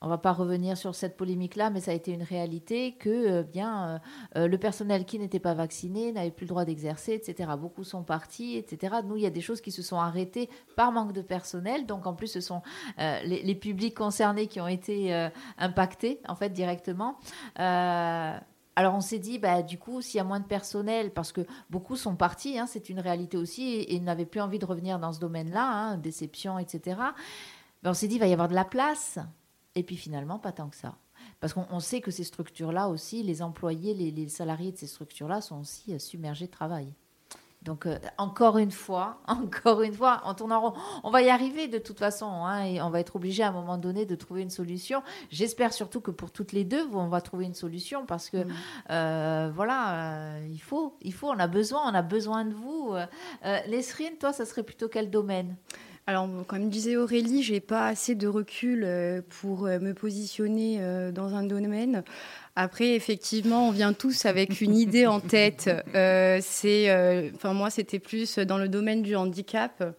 [0.01, 3.43] on va pas revenir sur cette polémique-là, mais ça a été une réalité que euh,
[3.43, 3.99] bien
[4.35, 7.51] euh, le personnel qui n'était pas vacciné n'avait plus le droit d'exercer, etc.
[7.59, 8.97] Beaucoup sont partis, etc.
[9.05, 11.85] Nous, il y a des choses qui se sont arrêtées par manque de personnel.
[11.85, 12.61] Donc, en plus, ce sont
[12.97, 17.17] les, publics concernés qui ont été impactés, en fait, directement.
[18.77, 21.41] Alors on s'est dit, bah, du coup, s'il y a moins de personnel, parce que
[21.71, 25.11] beaucoup sont partis, hein, c'est une réalité aussi, et, n'avaient plus envie de revenir dans
[25.11, 27.01] ce domaine-là, hein, déception, etc.
[27.83, 29.17] On s'est dit, il va y avoir de la place.
[29.77, 30.97] Et puis finalement, pas tant que ça.
[31.39, 35.39] Parce qu'on sait que ces structures-là aussi, les employés, les, les, salariés de ces structures-là
[35.41, 36.93] sont aussi euh, submergés de travail.
[37.61, 41.67] Donc, euh, encore une fois, encore une fois, en tournant rond, on va y arriver
[41.67, 44.41] de toute façon, hein, et on va être obligé à un moment donné de trouver
[44.41, 45.03] une solution.
[45.29, 48.53] J'espère surtout que pour toutes les deux, on va trouver une solution parce que, mm.
[48.91, 52.95] euh, voilà, euh, il faut, il faut, on a besoin, on a besoin de vous.
[53.67, 55.55] Nesrine, toi, ça serait plutôt quel domaine?
[56.07, 58.87] Alors, comme disait Aurélie, j'ai pas assez de recul
[59.41, 60.79] pour me positionner
[61.11, 62.03] dans un domaine.
[62.59, 65.69] Après, effectivement, on vient tous avec une idée en tête.
[65.93, 69.95] Euh, c'est, euh, enfin, moi, c'était plus dans le domaine du handicap.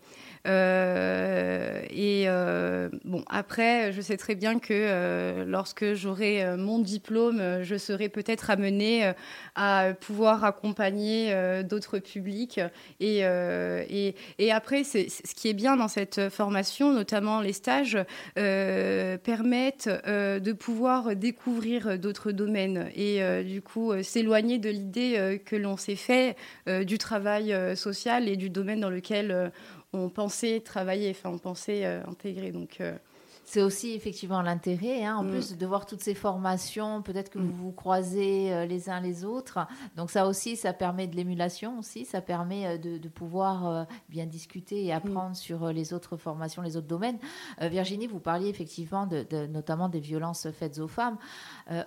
[0.49, 7.63] Euh, et euh, bon, après, je sais très bien que euh, lorsque j'aurai mon diplôme,
[7.63, 9.13] je serai peut-être amenée
[9.55, 11.35] à pouvoir accompagner
[11.65, 12.61] d'autres publics.
[13.01, 13.19] Et,
[14.39, 17.99] et, après, c'est, ce qui est bien dans cette formation, notamment les stages,
[18.35, 25.97] permettent de pouvoir découvrir d'autres domaines et du coup s'éloigner de l'idée que l'on s'est
[25.97, 29.78] fait du travail social et du domaine dans lequel on
[30.09, 32.53] pensait travailler, enfin on pensait euh, intégrer.
[32.53, 32.97] Donc euh,
[33.45, 35.31] c'est aussi effectivement l'intérêt, hein, en mm.
[35.31, 37.43] plus de voir toutes ces formations, peut-être que mm.
[37.43, 39.61] vous vous croisez euh, les uns les autres.
[39.97, 44.93] Donc ça aussi, ça permet de l'émulation aussi, ça permet de, pouvoir bien discuter et
[44.93, 44.97] mm.
[44.97, 47.19] apprendre sur les autres formations, les autres domaines.
[47.59, 51.17] Virginie, vous parliez effectivement de, notamment des violences faites aux femmes.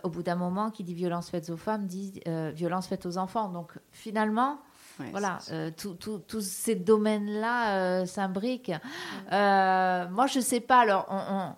[0.04, 2.22] au bout d'un moment, qui dit violence faites aux femmes dit
[2.54, 3.50] violence faites aux enfants.
[3.50, 4.60] Donc finalement,
[5.12, 8.74] voilà, euh, tous ces domaines-là euh, s'imbriquent.
[9.32, 10.82] Euh, moi, je ne sais pas.
[10.82, 11.08] Alors,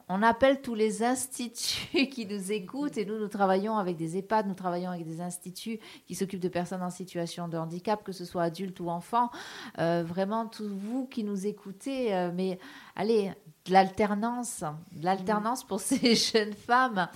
[0.10, 4.48] on, appelle tous les instituts qui nous écoutent et nous, nous travaillons avec des EHPAD,
[4.48, 8.26] nous travaillons avec des instituts qui s'occupent de personnes en situation de handicap, que ce
[8.26, 9.30] soit adultes ou enfants.
[9.78, 12.60] vraiment, tous vous qui nous écoutez, mais
[12.96, 13.34] allez,
[13.66, 17.08] de l'alternance, de l'alternance pour ces jeunes femmes.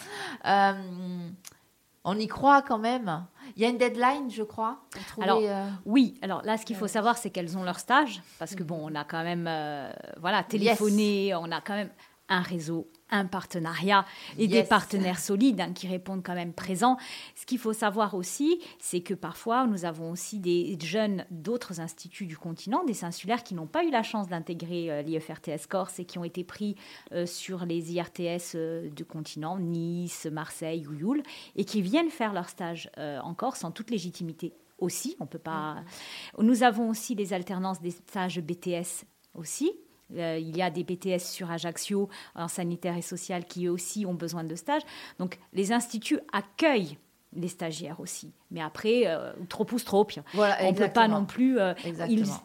[2.08, 3.26] On y croit quand même.
[3.56, 4.78] Il y a une deadline, je crois.
[5.22, 6.18] alors, euh, oui.
[6.22, 8.96] Alors là, ce qu'il faut savoir, c'est qu'elles ont leur stage, parce que bon, on
[8.96, 11.90] a quand même, euh, voilà, téléphoné, on a quand même
[12.30, 14.06] un réseau un partenariat
[14.38, 16.98] et des partenaires solides hein, qui répondent quand même présents.
[17.36, 22.26] Ce qu'il faut savoir aussi, c'est que parfois, nous avons aussi des jeunes d'autres instituts
[22.26, 26.06] du continent, des insulaires qui n'ont pas eu la chance d'intégrer euh, l'IFRTS Corse et
[26.06, 26.76] qui ont été pris
[27.14, 31.24] euh, sur les IRTS euh, du continent, Nice, Marseille, Ouyoul,
[31.56, 35.16] et qui viennent faire leur stage en Corse en toute légitimité aussi.
[35.20, 35.76] On peut pas.
[35.76, 36.44] Mm-hmm.
[36.44, 39.72] Nous avons aussi des alternances des stages BTS aussi,
[40.16, 44.14] euh, il y a des BTS sur Ajaccio en sanitaire et social qui aussi ont
[44.14, 44.84] besoin de stages.
[45.20, 46.98] Donc les instituts accueillent
[47.34, 48.32] les stagiaires aussi.
[48.50, 50.08] Mais après, euh, trop pousse trop.
[50.36, 51.60] on ne peut pas non plus.
[51.60, 51.74] Euh,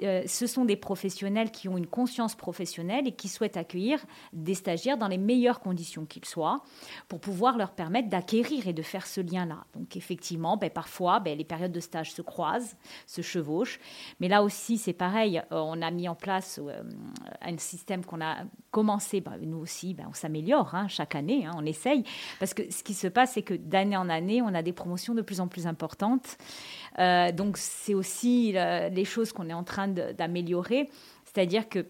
[0.02, 4.54] euh, ce sont des professionnels qui ont une conscience professionnelle et qui souhaitent accueillir des
[4.54, 6.64] stagiaires dans les meilleures conditions qu'ils soient
[7.06, 9.64] pour pouvoir leur permettre d'acquérir et de faire ce lien-là.
[9.76, 12.74] Donc, effectivement, ben, parfois, ben, les périodes de stage se croisent,
[13.06, 13.78] se chevauchent.
[14.18, 15.40] Mais là aussi, c'est pareil.
[15.52, 16.60] on a mis en place
[17.40, 18.38] un système qu'on a
[18.72, 19.20] commencé.
[19.20, 21.46] Ben, nous aussi, on s'améliore hein, chaque année.
[21.46, 22.02] Hein, on essaye.
[22.40, 25.14] Parce que ce qui se passe, c'est que d'année en année, on a des promotions
[25.14, 25.91] de plus en plus importantes
[26.98, 30.90] euh, donc c'est aussi euh, les choses qu'on est en train d'améliorer,
[31.24, 31.86] c'est-à-dire que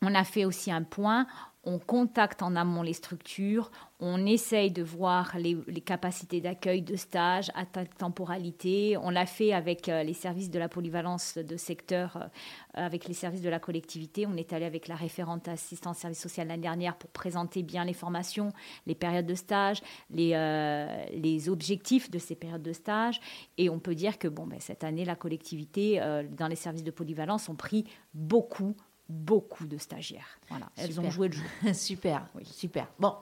[0.00, 1.26] on a fait aussi un point
[1.64, 7.50] on contacte en amont les structures, on essaye de voir les, capacités d'accueil de stage,
[7.54, 8.96] à temporalité.
[8.96, 12.28] On l'a fait avec euh, les services de la polyvalence de secteur, euh,
[12.74, 14.24] avec les services de la collectivité.
[14.26, 17.92] On est allé avec la référente assistance service social l'année dernière pour présenter bien les
[17.92, 18.52] formations,
[18.86, 23.20] les périodes de stage, les, euh, objectifs de ces périodes de stage.
[23.56, 26.00] Et on peut dire que bon, ben, cette année, la collectivité,
[26.36, 28.76] dans les services de polyvalence, ont pris beaucoup,
[29.08, 30.38] beaucoup de stagiaires.
[30.48, 31.72] Voilà, elles ont joué le jeu.
[31.72, 32.44] super, oui.
[32.44, 32.86] super.
[32.98, 33.14] Bon,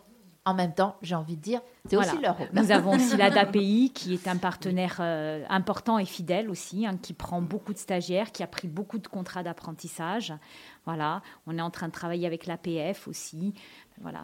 [0.46, 2.49] en même temps, j'ai envie de dire, c'est aussi leur rôle.
[2.53, 7.14] Nous avons aussi l'ADAPI, qui est un partenaire euh, important et fidèle aussi, hein, qui
[7.14, 10.33] prend beaucoup de stagiaires, qui a pris beaucoup de contrats d'apprentissage.
[10.85, 13.55] Voilà, on est en train de travailler avec l'APF aussi.
[14.03, 14.22] Voilà,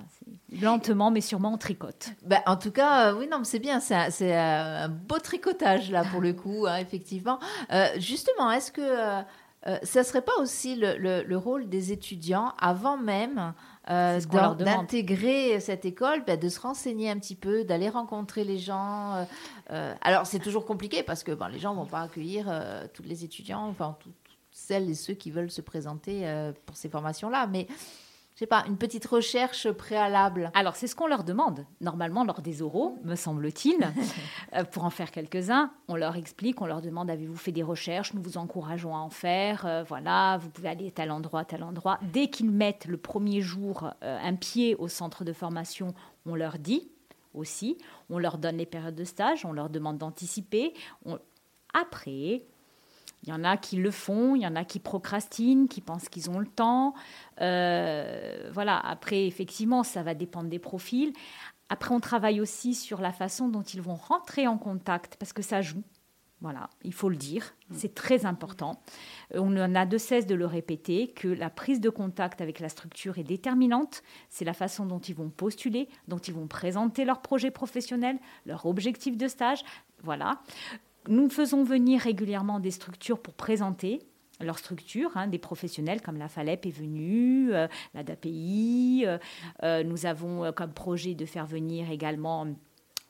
[0.60, 2.10] lentement mais sûrement on tricote.
[2.24, 6.20] Ben, en tout cas, euh, oui, non, c'est bien, c'est un, beau tricotage là pour
[6.20, 7.40] le coup, hein, effectivement.
[7.72, 9.24] Euh, justement, est-ce que
[9.66, 13.54] euh, ça serait pas aussi le, rôle des étudiants avant même
[13.90, 14.20] euh,
[14.58, 19.26] d'intégrer cette école, ben, de se renseigner un petit peu, d'aller rencontrer les gens.
[19.70, 22.52] Euh, alors c'est toujours compliqué parce que ben, les gens vont pas accueillir
[22.92, 24.12] tous les étudiants, enfin toutes
[24.50, 26.26] celles et ceux qui veulent se présenter
[26.66, 27.66] pour ces formations-là, mais
[28.42, 32.60] sais pas, une petite recherche préalable Alors, c'est ce qu'on leur demande, normalement, lors des
[32.60, 33.78] oraux, me semble-t-il.
[34.54, 38.12] Euh, pour en faire quelques-uns, on leur explique, on leur demande avez-vous fait des recherches
[38.12, 39.64] Nous vous encourageons à en faire.
[39.64, 41.98] Euh, voilà, vous pouvez aller à tel endroit, tel endroit.
[42.12, 45.94] Dès qu'ils mettent le premier jour euh, un pied au centre de formation,
[46.26, 46.90] on leur dit
[47.32, 47.78] aussi,
[48.10, 50.74] on leur donne les périodes de stage, on leur demande d'anticiper.
[51.72, 52.44] Après,
[53.22, 56.08] il y en a qui le font, il y en a qui procrastinent, qui pensent
[56.08, 56.94] qu'ils ont le temps.
[57.40, 61.12] Euh, voilà, après, effectivement, ça va dépendre des profils.
[61.68, 65.42] Après, on travaille aussi sur la façon dont ils vont rentrer en contact, parce que
[65.42, 65.82] ça joue.
[66.40, 67.74] Voilà, il faut le dire, mm.
[67.76, 68.82] c'est très important.
[69.36, 72.68] Euh, on n'a de cesse de le répéter que la prise de contact avec la
[72.68, 74.02] structure est déterminante.
[74.28, 78.66] C'est la façon dont ils vont postuler, dont ils vont présenter leur projet professionnel, leur
[78.66, 79.62] objectif de stage.
[80.02, 80.40] Voilà.
[81.08, 84.00] Nous faisons venir régulièrement des structures pour présenter
[84.40, 89.04] leur structure, hein, des professionnels comme la FALEP est venue, euh, la DAPI.
[89.06, 89.18] Euh,
[89.62, 92.46] euh, nous avons comme projet de faire venir également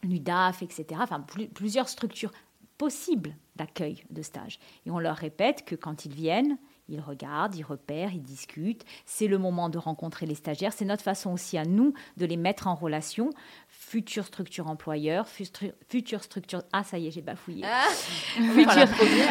[0.03, 1.01] l'UDAF, etc.
[1.03, 1.25] Enfin,
[1.55, 2.33] plusieurs structures
[2.77, 4.59] possibles d'accueil de stage.
[4.87, 6.59] Et on leur répète que quand ils viennent,
[6.93, 8.85] ils regardent, ils repèrent, ils discutent.
[9.07, 10.73] C'est le moment de rencontrer les stagiaires.
[10.73, 13.31] C'est notre façon aussi à nous de les mettre en relation.
[13.69, 16.63] Future structure employeur, future structure.
[16.73, 17.65] Ah, ça y est, j'ai bafouillé.
[17.67, 17.89] Ah,
[18.35, 18.87] future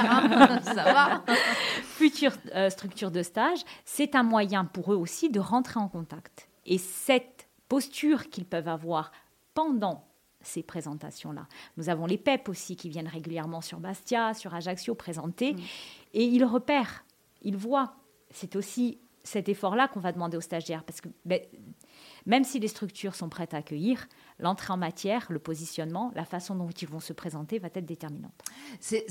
[0.09, 1.23] hein, ça va.
[1.83, 6.49] Future euh, structure de stage, c'est un moyen pour eux aussi de rentrer en contact.
[6.65, 9.11] Et cette posture qu'ils peuvent avoir
[9.53, 10.05] pendant
[10.41, 11.47] ces présentations-là.
[11.77, 15.59] Nous avons les PEP aussi qui viennent régulièrement sur Bastia, sur Ajaccio présenter, mm.
[16.15, 17.03] et ils repèrent
[17.41, 17.95] ils voient.
[18.29, 21.41] C'est aussi cet effort-là qu'on va demander aux stagiaires, parce que ben,
[22.25, 24.07] même si les structures sont prêtes à accueillir,
[24.39, 28.33] l'entrée en matière, le positionnement, la façon dont ils vont se présenter va être déterminante.
[28.79, 29.05] C'est,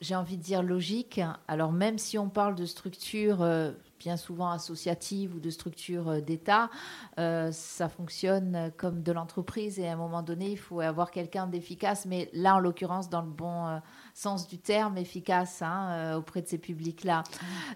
[0.00, 1.20] j'ai envie de dire, logique.
[1.46, 6.20] Alors même si on parle de structures euh, bien souvent associatives ou de structures euh,
[6.20, 6.70] d'État,
[7.18, 11.46] euh, ça fonctionne comme de l'entreprise et à un moment donné, il faut avoir quelqu'un
[11.46, 13.80] d'efficace, mais là, en l'occurrence, dans le bon
[14.14, 17.24] sens du terme, efficace hein, auprès de ces publics-là.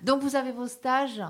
[0.02, 1.22] Donc, vous avez vos stages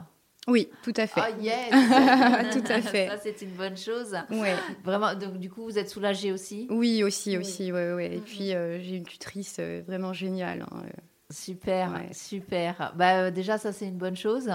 [0.49, 1.21] oui, tout à fait.
[1.21, 1.71] Ah, yes
[2.53, 3.07] Tout à fait.
[3.09, 4.17] Ça, c'est une bonne chose.
[4.31, 4.57] Ouais.
[4.85, 6.67] Vraiment, donc du coup, vous êtes soulagée aussi?
[6.69, 8.17] Oui, aussi, aussi, ouais, ouais.
[8.17, 10.67] Et puis, euh, j'ai une tutrice euh, vraiment géniale.
[10.73, 10.83] Hein,
[11.31, 12.93] super, super.
[12.97, 14.51] Bah, déjà, ça, c'est une bonne chose.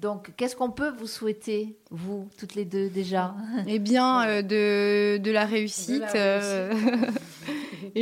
[0.00, 3.32] donc, qu'est-ce qu'on peut vous souhaiter, vous, toutes les deux, déjà?
[3.68, 6.00] Eh bien, de, de, la réussite.
[6.00, 7.20] De la réussite.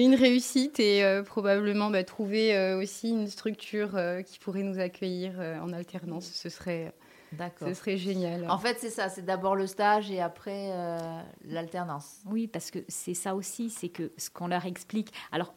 [0.00, 4.80] une réussite et euh, probablement bah, trouver euh, aussi une structure euh, qui pourrait nous
[4.80, 6.26] accueillir en alternance.
[6.26, 6.92] Ce serait,
[7.60, 8.50] ce serait génial.
[8.50, 10.70] En fait, c'est ça, c'est d'abord le stage et après
[11.44, 12.20] l'alternance.
[12.26, 15.12] Oui, parce que c'est ça aussi, c'est que ce qu'on leur explique.
[15.32, 15.54] Alors,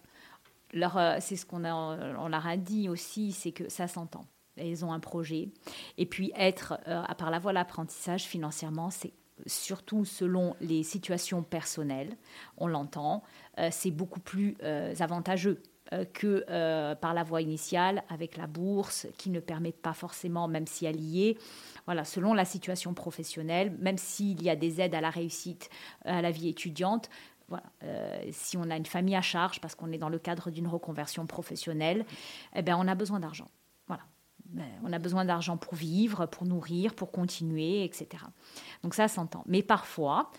[1.19, 4.25] c'est ce qu'on on leur a dit aussi, c'est que ça s'entend.
[4.57, 5.49] Ils ont un projet.
[5.97, 9.13] Et puis être, à part la voie l'apprentissage, financièrement, c'est
[9.45, 12.15] surtout selon les situations personnelles,
[12.57, 13.23] on l'entend,
[13.59, 15.61] euh, c'est beaucoup plus euh, avantageux
[15.93, 16.43] euh, que
[16.95, 20.99] par la voie initiale avec la bourse qui ne permet pas forcément, même si elle
[22.03, 25.69] selon la situation professionnelle, même s'il y a des aides à la réussite,
[26.03, 27.09] à la vie étudiante,
[27.47, 27.63] voilà,
[28.31, 31.25] si on a une famille à charge parce qu'on est dans le cadre d'une reconversion
[31.25, 32.05] professionnelle,
[32.55, 33.47] eh ben, on a besoin d'argent.
[34.49, 38.23] Ben, on a besoin d'argent pour vivre, pour nourrir, pour continuer, etc.
[38.83, 39.43] Donc ça s'entend.
[39.45, 40.31] Mais parfois,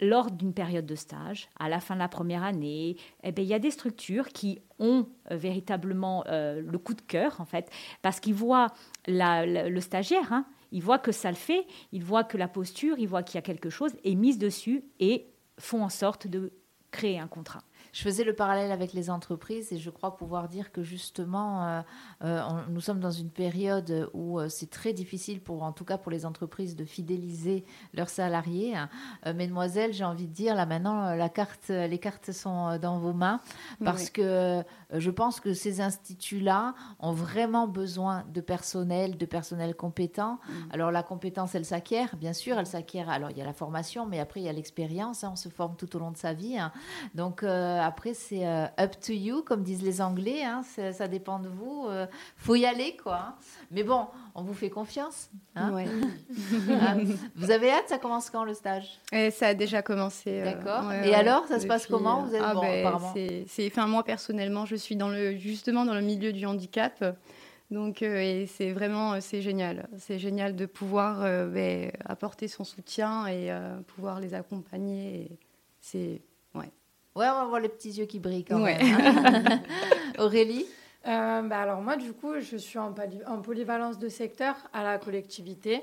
[0.00, 3.48] lors d'une période de stage, à la fin de la première année, eh bien, il
[3.48, 7.70] y a des structures qui ont euh, véritablement euh, le coup de cœur, en fait,
[8.02, 8.68] parce qu'ils voient
[9.06, 13.08] le stagiaire, hein, ils voient que ça le fait, ils voient que la posture, ils
[13.08, 16.52] voient qu'il y a quelque chose, est mise dessus et font en sorte de
[16.90, 17.62] créer un contrat
[17.94, 21.82] je faisais le parallèle avec les entreprises et je crois pouvoir dire que justement, euh,
[22.24, 25.96] euh, nous sommes dans une période où euh, c'est très difficile, pour, en tout cas
[25.96, 27.64] pour les entreprises, de fidéliser
[27.94, 28.74] leurs salariés.
[29.32, 33.40] mesdemoiselles, j'ai envie de dire, là maintenant, la carte, les cartes sont dans vos mains
[33.84, 40.40] parce que je pense que ces instituts-là ont vraiment besoin de personnel, de personnel compétent.
[40.48, 40.52] Mm.
[40.72, 43.08] Alors la compétence, elle s'acquiert, bien sûr, elle s'acquiert.
[43.08, 45.22] Alors il y a la formation, mais après il y a l'expérience.
[45.22, 46.58] Hein, on se forme tout au long de sa vie.
[46.58, 46.72] Hein.
[47.14, 47.44] Donc
[47.84, 50.42] après, c'est euh, up to you, comme disent les Anglais.
[50.44, 50.62] Hein,
[50.92, 51.86] ça dépend de vous.
[51.88, 52.06] Euh,
[52.36, 53.16] faut y aller, quoi.
[53.16, 53.34] Hein.
[53.70, 55.30] Mais bon, on vous fait confiance.
[55.54, 55.72] Hein.
[56.70, 56.96] Ah,
[57.36, 59.00] vous avez hâte Ça commence quand le stage?
[59.12, 60.40] Et Ça a déjà commencé.
[60.40, 60.92] Euh, D'accord.
[60.92, 62.98] Et alors, ça se passe comment Vous êtes ah, ben,
[63.46, 67.04] c'est, enfin, moi personnellement, je suis dans le justement dans le milieu du handicap.
[67.70, 69.88] Donc, et c'est vraiment, c'est génial.
[69.98, 73.50] C'est génial de pouvoir ben, apporter son soutien et
[73.86, 75.30] pouvoir les accompagner.
[75.80, 76.22] C'est,
[77.16, 77.26] ouais.
[77.28, 78.80] On va voir les petits yeux qui brillent quand même.
[78.80, 79.62] Hein.
[80.18, 80.66] Aurélie
[81.06, 82.94] bah alors moi, du coup, je suis en,
[83.26, 85.82] en, polyvalence de secteur à la collectivité.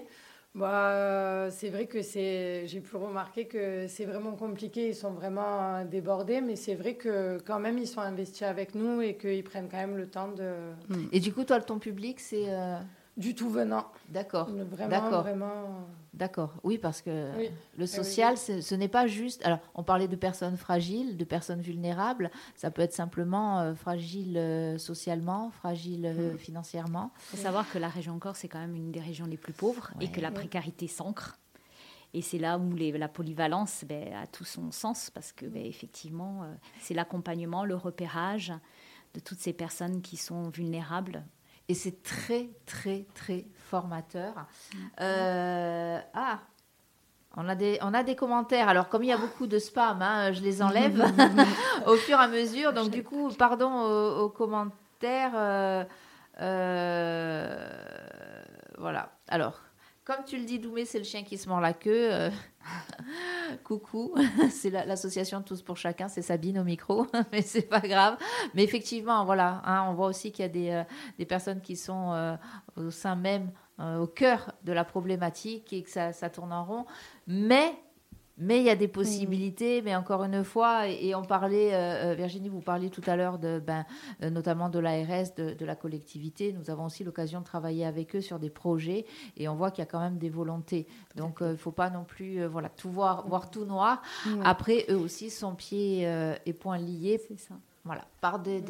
[0.53, 5.85] Bah, c'est vrai que c'est, j'ai pu remarquer que c'est vraiment compliqué, ils sont vraiment
[5.85, 9.69] débordés, mais c'est vrai que quand même ils sont investis avec nous et qu'ils prennent
[9.69, 10.51] quand même le temps de.
[11.13, 12.49] Et du coup, toi, ton public, c'est.
[12.49, 12.79] Euh,
[13.21, 13.85] du tout venant.
[14.09, 14.49] D'accord.
[14.49, 15.87] Vraiment, vraiment.
[16.13, 16.53] D'accord.
[16.63, 17.31] Oui, parce que
[17.77, 19.45] le social, ce n'est pas juste.
[19.45, 22.29] Alors, on parlait de personnes fragiles, de personnes vulnérables.
[22.55, 27.11] Ça peut être simplement euh, fragile euh, socialement, fragile euh, financièrement.
[27.31, 29.53] Il faut savoir que la région Corse, c'est quand même une des régions les plus
[29.53, 31.37] pauvres et que la précarité s'ancre.
[32.13, 36.45] Et c'est là où la polyvalence ben, a tout son sens parce que, ben, effectivement,
[36.81, 38.51] c'est l'accompagnement, le repérage
[39.13, 41.23] de toutes ces personnes qui sont vulnérables
[41.71, 44.33] et c'est très, très, très formateur.
[44.99, 46.39] Euh, ah,
[47.37, 48.67] on a, des, on a des commentaires.
[48.67, 51.01] Alors, comme il y a beaucoup de spam, hein, je les enlève
[51.87, 52.73] au fur et à mesure.
[52.73, 53.71] Donc, du coup, pardon
[54.19, 55.31] aux, commentaires.
[55.33, 55.85] Euh,
[56.41, 57.69] euh,
[58.77, 59.13] voilà.
[59.29, 59.61] Alors,
[60.03, 62.31] comme tu le dis, Doumé, c'est le chien qui se mord la queue.
[63.63, 64.13] Coucou,
[64.49, 68.17] c'est l'association Tous pour chacun, c'est Sabine au micro, mais c'est pas grave.
[68.53, 72.13] Mais effectivement, voilà, hein, on voit aussi qu'il y a des, euh, personnes qui sont
[72.13, 72.35] euh,
[72.77, 76.65] au sein même, euh, au cœur de la problématique et que ça, ça tourne en
[76.65, 76.85] rond.
[77.27, 77.73] Mais
[78.37, 82.15] mais il y a des possibilités, mais encore une fois, et, on parlait, euh, euh,
[82.15, 83.85] Virginie, vous parliez tout à l'heure de, ben,
[84.23, 86.53] euh, notamment de l'ARS, de, de, la collectivité.
[86.53, 89.05] Nous avons aussi l'occasion de travailler avec eux sur des projets,
[89.37, 90.87] et on voit qu'il y a quand même des volontés.
[91.15, 94.01] Donc, il ne faut pas non plus, voilà, tout voir, voir tout noir.
[94.43, 96.09] Après, eux aussi sont pieds
[96.45, 97.21] et poings liés.
[97.27, 97.55] C'est ça.
[97.83, 98.61] Voilà, par des,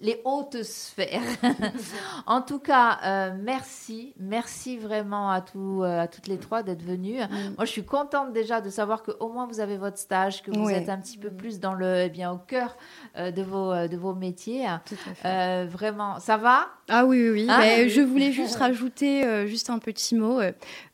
[0.00, 1.22] les hautes sphères.
[2.26, 6.82] en tout cas, euh, merci, merci vraiment à, tout, euh, à toutes les trois d'être
[6.82, 7.20] venues.
[7.20, 7.54] Mm.
[7.56, 10.70] Moi, je suis contente déjà de savoir qu'au moins vous avez votre stage, que vous
[10.70, 12.76] êtes un petit peu plus dans le, eh bien, au cœur
[13.16, 14.68] euh, de, vos, de vos métiers.
[15.24, 16.68] vraiment, ça va?
[16.92, 17.46] Ah oui, oui, oui.
[17.48, 20.40] Hein je voulais juste rajouter juste un petit mot.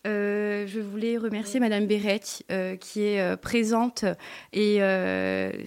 [0.05, 2.20] je voulais remercier Madame Béret
[2.80, 4.05] qui est présente
[4.53, 4.80] et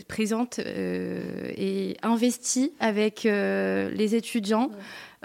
[0.07, 4.71] présente et investi avec euh, les étudiants.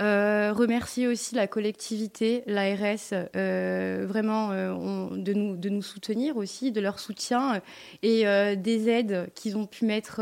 [0.00, 6.80] Euh, remercier aussi la collectivité, l'ARS, euh, vraiment de, nous, de nous soutenir aussi, de
[6.80, 7.62] leur soutien
[8.02, 8.24] et
[8.56, 10.20] des aides qu'ils ont pu mettre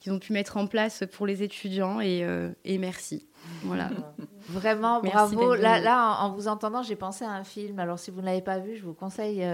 [0.00, 2.26] qu'ils ont pu mettre en place pour les étudiants et,
[2.64, 3.28] et merci.
[3.62, 3.90] Voilà.
[4.48, 5.54] Vraiment, bravo.
[5.54, 7.78] Là, là, en, vous entendant, j'ai pensé à un film.
[7.78, 9.46] Alors, si vous ne l'avez pas vu, je vous conseille,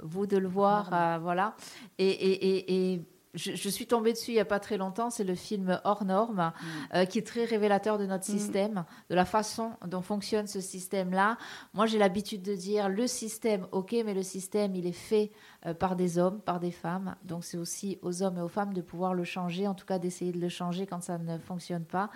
[0.00, 1.20] vous, de le voir.
[1.20, 1.54] voilà.
[1.98, 3.02] Et, et, et
[3.34, 6.52] je, suis tombée dessus il n'y a pas très longtemps, c'est le film Hors Norme,
[6.52, 6.96] mm.
[6.96, 8.38] euh, qui est très révélateur de notre mm.
[8.38, 11.38] système, de la façon dont fonctionne ce système-là.
[11.74, 15.30] Moi, j'ai l'habitude de dire le système, ok, mais le système, il est fait
[15.66, 17.14] euh, par des hommes, par des femmes.
[17.24, 19.98] Donc, c'est aussi aux hommes et aux femmes de pouvoir le changer, en tout cas
[19.98, 22.10] d'essayer de le changer quand ça ne fonctionne pas.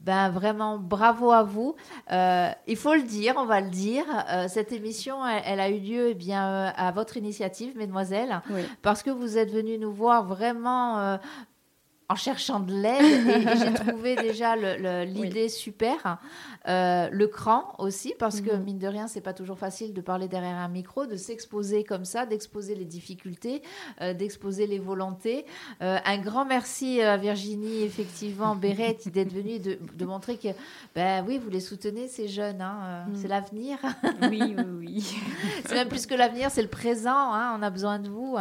[0.00, 1.74] Ben vraiment, bravo à vous.
[2.12, 4.04] Euh, il faut le dire, on va le dire.
[4.30, 8.40] Euh, cette émission, elle, a eu lieu eh bien euh, à votre initiative, mesdemoiselles,
[8.80, 11.18] parce que vous êtes venus nous voir vraiment
[12.08, 14.56] en cherchant de l'aide et, j'ai trouvé déjà
[15.04, 16.18] l'idée super.
[16.66, 18.64] Euh, le cran aussi, parce que mhm.
[18.64, 22.04] mine de rien, c'est pas toujours facile de parler derrière un micro, de s'exposer comme
[22.04, 23.62] ça, d'exposer les difficultés,
[24.00, 25.46] euh, d'exposer les volontés.
[25.82, 30.48] Euh, un grand merci à Virginie, effectivement, Béret, d'être venue de, de, montrer que,
[30.94, 33.16] ben oui, vous les soutenez, ces jeunes, hein, mhm.
[33.16, 33.78] c'est l'avenir.
[34.22, 35.16] oui, oui, oui.
[35.66, 38.36] c'est même plus que l'avenir, c'est le présent, hein, on a besoin de vous.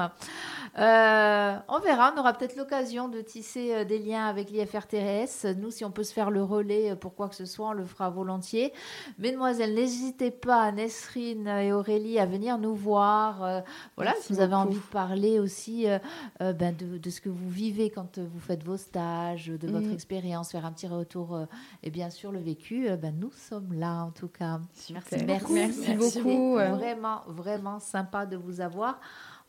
[0.75, 5.45] On verra, on aura peut-être l'occasion de tisser euh, des liens avec l'IFRTS.
[5.57, 7.85] Nous, si on peut se faire le relais pour quoi que ce soit, on le
[7.85, 8.73] fera volontiers.
[9.17, 13.43] Mesdemoiselles, n'hésitez pas, Nesrine et Aurélie, à venir nous voir.
[13.43, 13.61] Euh,
[13.95, 17.89] voilà, si vous avez envie de parler aussi euh, ben de, ce que vous vivez
[17.89, 19.93] quand vous faites vos stages, de votre mm.
[19.93, 21.39] expérience, faire un petit retour
[21.83, 24.59] et bien sûr le vécu, ben, nous sommes là en tout cas.
[24.91, 25.15] Merci.
[25.25, 26.55] Merci, beaucoup.
[26.55, 28.99] Vraiment, vraiment sympa de vous avoir.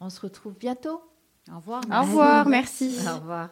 [0.01, 1.03] On se retrouve bientôt.
[1.51, 1.83] Au revoir.
[1.91, 2.99] Au revoir, merci.
[3.07, 3.51] Au revoir.